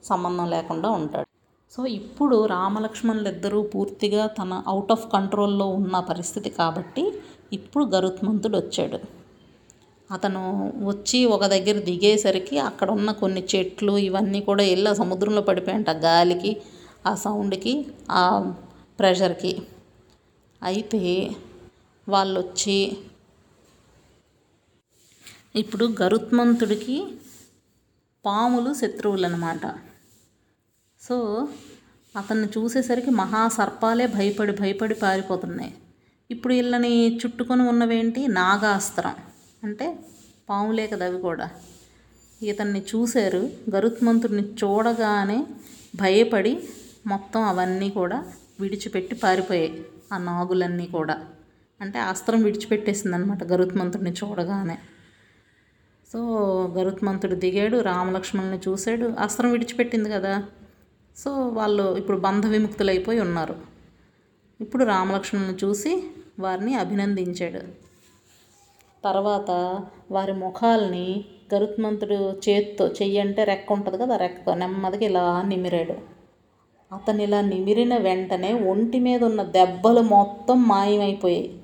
సంబంధం 0.04 0.46
లేకుండా 0.50 0.88
ఉంటాడు. 1.00 1.28
సో 1.72 1.80
ఇప్పుడు 1.98 2.36
రామలక్ష్మణులు 2.46 3.28
ఇద్దరూ 3.28 3.60
పూర్తిగా 3.72 4.22
తన 4.38 4.52
అవుట్ 4.72 4.92
ఆఫ్ 4.92 5.06
కంట్రోల్లో 5.14 5.66
ఉన్న 5.78 5.96
పరిస్థితి 6.10 6.50
కాబట్టి 6.50 7.04
ఇప్పుడు 7.52 7.84
గరుత్మంతుడు 7.94 8.56
వచ్చాడు. 8.58 8.98
అతను 10.10 10.42
వచ్చి 10.90 11.18
ఒక 11.34 11.44
దగ్గర 11.46 11.76
దిగేసరికి 11.88 12.56
అక్కడ 12.58 12.88
ఉన్న 12.90 13.10
కొన్ని 13.12 13.42
చెట్లు 13.52 13.94
ఇవన్నీ 13.98 14.40
కూడా 14.40 14.64
వెళ్ళి 14.64 14.92
సముద్రంలో 14.96 15.42
పడిపోయాయంట 15.42 15.92
గాలికి 16.06 16.52
ఆ 17.06 17.12
సౌండ్కి 17.24 17.74
ఆ 18.10 18.22
ప్రెషర్కి 18.98 19.52
అయితే 20.62 21.02
వాళ్ళు 22.06 22.36
వచ్చి 22.40 22.78
ఇప్పుడు 25.56 25.94
గరుత్మంతుడికి 26.02 27.06
పాములు 28.26 28.74
శత్రువులు 28.74 29.26
అనమాట 29.26 29.74
సో 31.00 31.48
అతన్ని 32.16 32.48
చూసేసరికి 32.48 33.10
మహాసర్పాలే 33.10 34.06
భయపడి 34.06 34.52
భయపడి 34.52 34.94
పారిపోతున్నాయి. 34.94 35.74
ఇప్పుడు 36.30 36.54
వీళ్ళని 36.54 37.16
చుట్టుకొని 37.16 37.68
ఉన్నవేంటి? 37.68 38.26
నాగాస్త్రం. 38.28 39.14
అంటే 39.64 39.98
పాములే 40.50 40.86
కదా 40.86 41.06
అవి 41.06 41.20
కూడా. 41.20 41.50
ఇతన్ని 42.42 42.80
చూశారు. 42.80 43.50
గరుత్మంతుడిని 43.74 44.42
చూడగానే 44.42 45.46
భయపడి 45.96 46.68
మొత్తం 47.06 47.42
అవన్నీ 47.42 47.90
కూడా 47.90 48.32
విడిచిపెట్టి 48.60 49.14
పారిపోయాయి. 49.14 49.84
ఆ 50.12 50.18
నాగులన్నీ 50.18 50.86
కూడా. 50.86 51.26
అంటే 51.80 51.98
అస్త్రం 51.98 52.42
విడిచిపెట్టేసింది 52.42 53.16
అనమాట 53.16 53.44
గరుత్మంతుడిని 53.44 54.12
చూడగానే. 54.12 54.78
సో 56.12 56.18
గరుత్మంతుడు 56.78 57.34
దిగాడు 57.34 57.78
రామలక్ష్మణుని 57.78 58.70
చూశాడు 58.70 59.14
అస్త్రం 59.18 59.50
విడిచిపెట్టింది 59.50 60.10
కదా. 60.10 60.42
సో 61.16 61.30
వాళ్ళు 61.48 61.96
ఇప్పుడు 61.96 62.18
బంధ 62.18 62.46
విముక్తులైపోయి 62.46 63.20
ఉన్నారు. 63.20 63.56
ఇప్పుడు 64.60 64.84
రామలక్ష్మణుని 64.84 65.66
చూసి 65.66 66.02
వారిని 66.38 66.74
అభినందించాడు. 66.74 67.88
తర్వాత 69.04 69.50
వారి 70.10 70.32
ముఖాల్ని 70.32 71.24
గరుత్మంతుడు 71.54 72.38
చేత్తో 72.48 72.88
చెయ్యి 72.88 73.18
అంటే 73.18 73.44
రెక్క 73.44 73.72
ఉంటుంది 73.72 73.98
కదా 73.98 74.16
రెక్కతో 74.16 74.54
నెమ్మదిగా 74.54 75.04
ఇలా 75.04 75.42
నిమిరాడు. 75.42 76.18
అతను 76.92 77.22
ఇలా 77.22 77.40
నిమిరిన 77.40 77.96
వెంటనే 77.96 78.52
ఒంటి 78.52 78.98
మీద 78.98 79.24
ఉన్న 79.24 79.42
దెబ్బలు 79.42 80.00
మొత్తం 80.00 80.62
మాయమైపోయాయి. 80.62 81.57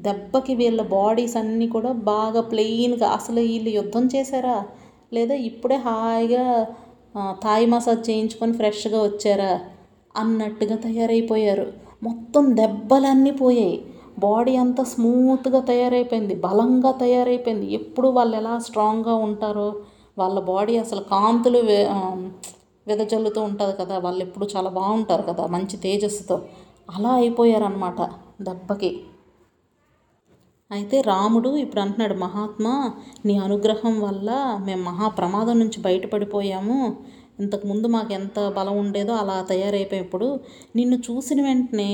దెబ్బకి 0.00 0.54
వీళ్ళ 0.54 0.82
బాడీస్ 0.82 1.36
అన్నీ 1.36 1.68
కూడా 1.68 1.92
బాగా 1.92 2.40
ప్లెయిన్గా 2.40 3.08
అసలు 3.08 3.40
వీళ్ళు 3.40 3.68
యుద్ధం 3.68 4.08
చేశారా? 4.16 4.66
లేదా 5.12 5.34
ఇప్పుడే 5.34 5.76
హాయిగా 5.76 6.66
ఆ, 7.16 7.36
థాయ్ 7.44 7.70
మసాజ్ 7.70 8.10
చేయించుకొని 8.10 8.52
ఫ్రెష్గా 8.52 9.02
వచ్చారా? 9.02 9.60
అన్నట్టుగా 10.16 10.76
తయారైపోయారు. 10.76 11.72
మొత్తం 12.02 12.56
దెబ్బలన్నీ 12.56 13.30
పోయాయి. 13.30 13.84
బాడీ 14.18 14.56
అంతా 14.56 14.84
స్మూత్గా 14.84 15.60
తయారైపోయింది. 15.60 16.34
బలంగా 16.34 16.90
తయారైపోయింది. 16.90 17.74
ఎప్పుడు 17.74 18.08
వాళ్ళు 18.08 18.36
ఎలా 18.36 18.58
స్ట్రాంగ్గా 18.58 19.14
ఉంటారో 19.14 19.74
వాళ్ళ 20.18 20.40
బాడీ 20.40 20.76
అసలు 20.76 21.00
కాంతులు 21.00 21.58
వే- 21.58 22.28
వెదజల్లుతూ 22.86 23.42
ఉంటుంది 23.42 23.76
కదా. 23.76 23.98
వాళ్ళు 23.98 24.24
ఎప్పుడు 24.24 24.48
చాలా 24.56 24.70
బాగుంటారు 24.70 25.22
కదా 25.22 25.46
మంచి 25.46 25.76
తేజస్సుతో. 25.76 26.40
అలా 26.96 27.08
అయిపోయారనమాట 27.08 28.00
దెబ్బకి. 28.42 29.00
అయితే 30.70 31.00
రాముడు 31.00 31.56
ఇప్పుడు 31.56 31.80
అంటున్నాడు 31.80 32.14
మహాత్మా 32.14 32.92
నీ 33.26 33.38
అనుగ్రహం 33.38 34.00
వల్ల 34.00 34.30
మేము 34.66 34.82
మహా 34.82 35.08
ప్రమాదం 35.08 35.58
నుంచి 35.58 35.80
బయటపడిపోయాము. 35.80 36.96
ఇంతకుముందు 37.40 37.86
మాకు 37.86 38.12
ఎంత 38.12 38.38
బలం 38.56 38.78
ఉండేదో 38.78 39.12
అలా 39.12 39.42
తయారైపోయి. 39.42 40.00
ఇప్పుడు 40.00 40.40
నిన్ను 40.76 40.96
చూసిన 40.96 41.42
వెంటనే 41.42 41.90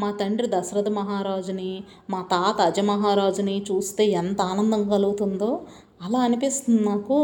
మా 0.00 0.10
తండ్రి 0.10 0.48
దశరథ 0.54 0.88
మహారాజుని 0.88 1.82
మా 2.10 2.20
తాత 2.30 2.60
అజమహారాజుని 2.60 3.64
చూస్తే 3.70 4.04
ఎంత 4.06 4.40
ఆనందం 4.42 4.88
కలుగుతుందో 4.88 5.60
అలా 6.02 6.18
అనిపిస్తుంది 6.18 6.82
నాకు. 6.84 7.18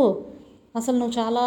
అసలు 0.76 0.96
నువ్వు 0.96 1.14
చాలా 1.20 1.40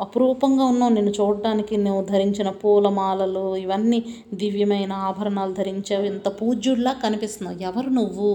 అపురూపంగా 0.00 0.64
ఉన్నావు 0.64 0.92
నిన్ను 0.92 1.10
చూడడానికి. 1.10 1.76
నువ్వు 1.76 2.02
ధరించిన 2.02 2.50
పూలమాలలు 2.50 3.56
ఇవన్నీ 3.56 3.98
దివ్యమైన 4.34 4.92
ఆభరణాలు 4.92 5.52
ధరించావు. 5.52 6.04
ఇంత 6.04 6.28
పూజ్యుడిలా 6.40 6.92
కనిపిస్తున్నావు. 6.92 7.58
ఎవరు 7.62 7.90
నువ్వు? 7.90 8.30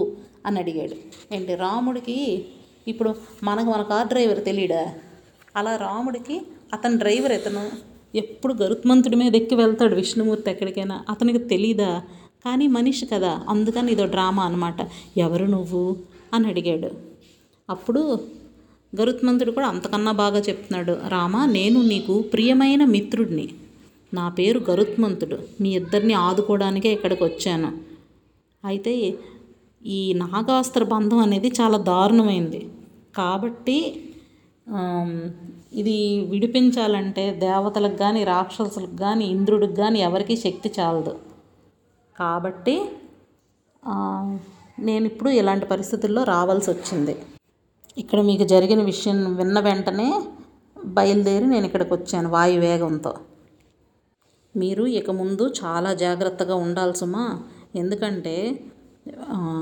అని 0.46 0.58
అడిగాడు. 0.58 0.96
ఏంటి 1.34 1.54
రాముడికి 1.54 2.44
ఇప్పుడు 2.88 3.14
మనకు 3.42 3.66
మన 3.66 3.82
కార్ 3.82 4.08
డ్రైవర్ 4.08 4.44
తెలియడా 4.44 4.94
అలా 5.56 5.76
రాముడికి 5.76 6.40
అతని 6.74 6.98
డ్రైవర్ 6.98 7.32
ఇతను 7.32 7.70
ఎప్పుడు 8.14 8.54
గరుత్మంతుడి 8.62 9.16
మీద 9.16 9.36
ఎక్కి 9.36 9.54
వెళ్తాడు 9.54 9.94
విష్ణుమూర్తి 9.94 10.50
ఎక్కడికైనా. 10.50 11.04
అతనికి 11.10 11.38
తెలీదా? 11.38 12.02
కానీ 12.44 12.66
మనిషి 12.66 13.06
కదా 13.06 13.42
అందుకని 13.48 13.92
ఇదో 13.92 14.06
డ్రామా 14.06 14.42
అనమాట 14.42 14.76
ఎవరు 15.16 15.44
నువ్వు? 15.44 15.96
అని 16.34 16.48
అడిగాడు. 16.48 16.90
అప్పుడు 17.70 18.18
గరుత్మంతుడు 19.00 19.50
కూడా 19.50 19.66
అంతకన్నా 19.66 20.12
బాగా 20.12 20.38
చెప్తున్నాడు. 20.38 20.98
రామా 21.08 21.46
నేను 21.46 21.82
నీకు 21.82 22.20
ప్రియమైన 22.20 22.84
మిత్రుడిని. 22.84 23.48
నా 24.14 24.28
పేరు 24.28 24.60
గరుత్మంతుడు. 24.70 25.38
మీ 25.60 25.76
ఇద్దరిని 25.76 26.14
ఆదుకోవడానికే 26.14 26.92
ఇక్కడికి 26.92 27.24
వచ్చాను. 27.24 27.78
అయితే 28.64 29.14
ఈ 29.82 30.00
నాగాస్త్ర 30.22 30.82
బంధం 30.94 31.20
అనేది 31.26 31.48
చాలా 31.58 31.78
దారుణమైంది. 31.90 32.60
కాబట్టి 33.18 33.78
ఇది 35.80 35.96
విడిపించాలంటే 36.32 37.24
దేవతలకు 37.46 37.96
కానీ 38.02 38.20
రాక్షసులకు 38.32 38.96
కానీ 39.04 39.24
ఇంద్రుడికి 39.34 39.76
కానీ 39.82 39.98
ఎవరికీ 40.08 40.34
శక్తి 40.44 40.68
చాలదు. 40.78 41.14
కాబట్టి 42.18 42.76
నేను 44.88 45.04
ఇప్పుడు 45.10 45.30
ఇలాంటి 45.40 45.66
పరిస్థితుల్లో 45.72 46.22
రావాల్సి 46.34 46.68
వచ్చింది. 46.74 47.14
ఇక్కడ 48.02 48.20
మీకు 48.30 48.44
జరిగిన 48.54 48.80
విషయం 48.92 49.18
విన్న 49.40 49.58
వెంటనే 49.68 50.08
బయలుదేరి 50.96 51.46
నేను 51.52 51.64
ఇక్కడికి 51.68 51.92
వచ్చాను 51.96 52.28
వాయు 52.34 52.58
వేగంతో. 52.64 53.12
మీరు 54.54 54.84
ఇక 54.98 55.10
ముందు 55.20 55.44
చాలా 55.60 55.90
జాగ్రత్తగా 56.04 56.56
ఉండాల్సుమా? 56.66 57.24
ఎందుకంటే 57.80 58.34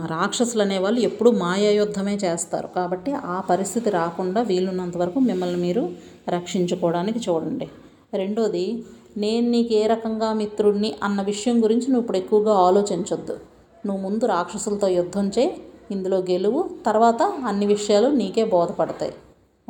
రాక్షసులు 0.07 0.63
అనేవాళ్ళు 0.63 1.01
ఎప్పుడూ 1.01 1.31
మాయాయుద్ధమే 1.31 2.15
చేస్తారు. 2.15 2.67
కాబట్టి 2.67 3.13
ఆ 3.13 3.41
పరిస్థితి 3.41 3.91
రాకుండా 3.91 4.43
వీలున్నంత 4.43 4.97
వరకు 4.97 5.21
మిమ్మల్ని 5.21 5.61
మీరు 5.61 5.91
రక్షించుకోవడానికి 6.29 7.19
చూడండి. 7.19 7.69
రెండోది 8.15 8.85
నేను 9.17 9.51
నీకు 9.51 9.75
ఏ 9.75 9.87
రకంగా 9.87 10.33
మిత్రుడిని 10.33 10.95
అన్న 11.03 11.23
విషయం 11.23 11.65
గురించి 11.65 11.87
నువ్వు 11.87 12.01
ఇప్పుడు 12.01 12.19
ఎక్కువగా 12.19 12.55
ఆలోచించొద్దు. 12.55 13.39
నువ్వు 13.87 14.11
ముందు 14.11 14.27
రాక్షసులతో 14.27 14.89
యుద్ధం 14.89 15.29
చేయి 15.29 15.57
ఇందులో 15.91 16.19
గెలువు 16.19 16.71
తర్వాత 16.87 17.23
అన్ని 17.23 17.67
విషయాలు 17.67 18.09
నీకే 18.09 18.45
బోధపడతాయి. 18.45 19.15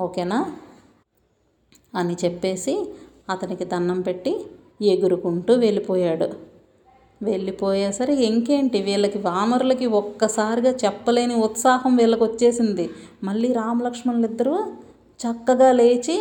ఓకేనా? 0.01 0.47
అని 1.95 2.17
చెప్పేసి 2.25 2.95
అతనికి 3.31 3.65
దండం 3.65 4.01
పెట్టి 4.01 4.45
ఎగురుకుంటూ 4.83 5.55
వెళ్ళిపోయాడు. 5.55 6.44
వెళ్ళిపోయేసరికి 7.23 8.25
ఇంకేంటి? 8.25 8.79
వీళ్ళకి 8.83 9.19
వానరులకి 9.19 9.87
ఒక్కసారిగా 9.87 10.73
చెప్పలేని 10.85 11.35
ఉత్సాహం 11.35 11.97
వీళ్ళకి 11.97 12.25
వచ్చేసింది. 12.25 12.91
మళ్ళీ 13.25 13.53
రామలక్ష్మణులు 13.53 14.27
ఇద్దరు 14.27 14.57
చక్కగా 15.21 15.73
లేచి 15.73 16.17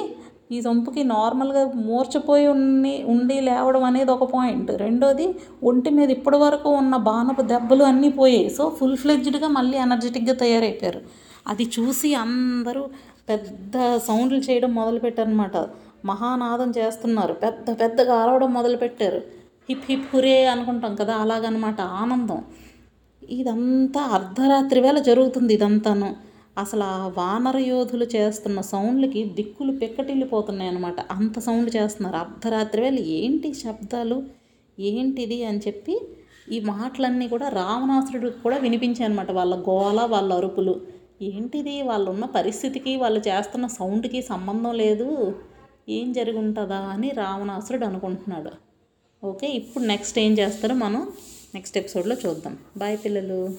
ఈ 0.51 0.61
సొంపుకి 0.61 1.03
నార్మల్గా 1.03 1.71
మూర్చపోయి 1.75 2.47
ఉండి 2.47 3.03
ఉండి 3.07 3.41
లేవడం 3.41 3.83
అనేది 3.83 4.11
ఒక 4.11 4.23
పాయింట్. 4.33 4.71
రెండోది 4.71 5.35
ఒంటి 5.63 5.89
మీద 5.89 6.09
ఇప్పటి 6.11 6.37
వరకు 6.37 6.69
ఉన్న 6.69 6.95
బాణపు 6.95 7.41
దెబ్బలు 7.41 7.83
అన్నీ 7.83 8.09
పోయాయి. 8.09 8.49
సో 8.49 8.69
ఫుల్ 8.79 8.97
ఫ్లెడ్జ్డ్గా 8.97 9.47
మళ్ళీ 9.47 9.77
ఎనర్జెటిక్గా 9.77 10.33
తయారైపోయారు. 10.33 11.01
అది 11.47 11.63
చూసి 11.79 12.13
అందరూ 12.15 12.83
పెద్ద 13.29 13.97
సౌండ్లు 13.97 14.39
చేయడం 14.39 14.75
మొదలుపెట్టారనమాట 14.75 15.57
మహానాదం 16.05 16.73
చేస్తున్నారు. 16.77 17.33
పెద్ద 17.33 17.81
పెద్దగా 17.81 18.15
అరవడం 18.15 18.53
మొదలుపెట్టారు. 18.53 19.42
హిప్ 19.69 19.85
హిప్ 19.89 20.15
హురే 20.15 20.45
అనుకుంటాం 20.45 20.95
కదా 20.95 21.13
అలాగనమాట 21.15 21.81
ఆనందం. 21.81 22.39
ఇదంతా 23.29 24.01
అర్ధరాత్రి 24.01 24.79
వేళ 24.81 24.97
జరుగుతుంది 24.99 25.53
ఇదంతాను. 25.53 26.15
అసలు 26.57 26.83
ఆ 26.83 27.11
వానర 27.17 27.57
యోధులు 27.57 28.05
చేస్తున్న 28.15 28.61
సౌండ్లకి 28.61 29.23
దిక్కులు 29.23 29.71
పెక్కటిల్లిపోతున్నాయి 29.71 30.69
అనమాట 30.69 30.99
అంత 31.11 31.39
సౌండ్ 31.39 31.75
చేస్తున్నారు. 31.75 32.15
అర్ధరాత్రి 32.15 32.81
వేళ 32.81 32.99
ఏంటి 32.99 33.53
శబ్దాలు? 33.53 34.23
ఏంటిది 34.79 35.45
అని 35.45 35.61
చెప్పి 35.67 35.95
ఈ 36.51 36.59
మాటలన్నీ 36.59 37.27
కూడా 37.27 37.49
రావణాసురుడికి 37.49 38.39
కూడా 38.41 38.57
వినిపించాయి 38.57 39.07
అనమాట 39.09 39.31
వాళ్ళ 39.31 39.55
గోల 39.69 39.99
వాళ్ళ 40.05 40.33
అరుపులు. 40.33 40.75
ఏంటిది? 41.21 41.81
వాళ్ళు 41.81 42.11
ఉన్న 42.11 42.25
పరిస్థితికి 42.25 42.95
వాళ్ళు 42.95 43.19
చేస్తున్న 43.19 43.67
సౌండ్కి 43.67 44.21
సంబంధం 44.21 44.73
లేదు. 44.73 45.35
ఏం 45.89 46.11
జరిగి 46.11 46.37
ఉంటుందా 46.37 46.81
అని 46.93 47.09
రావణాసురుడు 47.09 47.85
అనుకుంటున్నాడు. 47.85 48.51
ఓకే 49.23 49.47
ఇప్పుడు 49.47 49.83
నెక్స్ట్ 49.83 50.19
ఏం 50.19 50.33
చేస్తారో 50.33 50.75
మనం 50.75 51.07
నెక్స్ట్ 51.55 51.77
ఎపిసోడ్లో 51.77 52.15
చూద్దాం. 52.25 52.57
బాయ్ 52.77 52.97
పిల్లలు. 53.05 53.57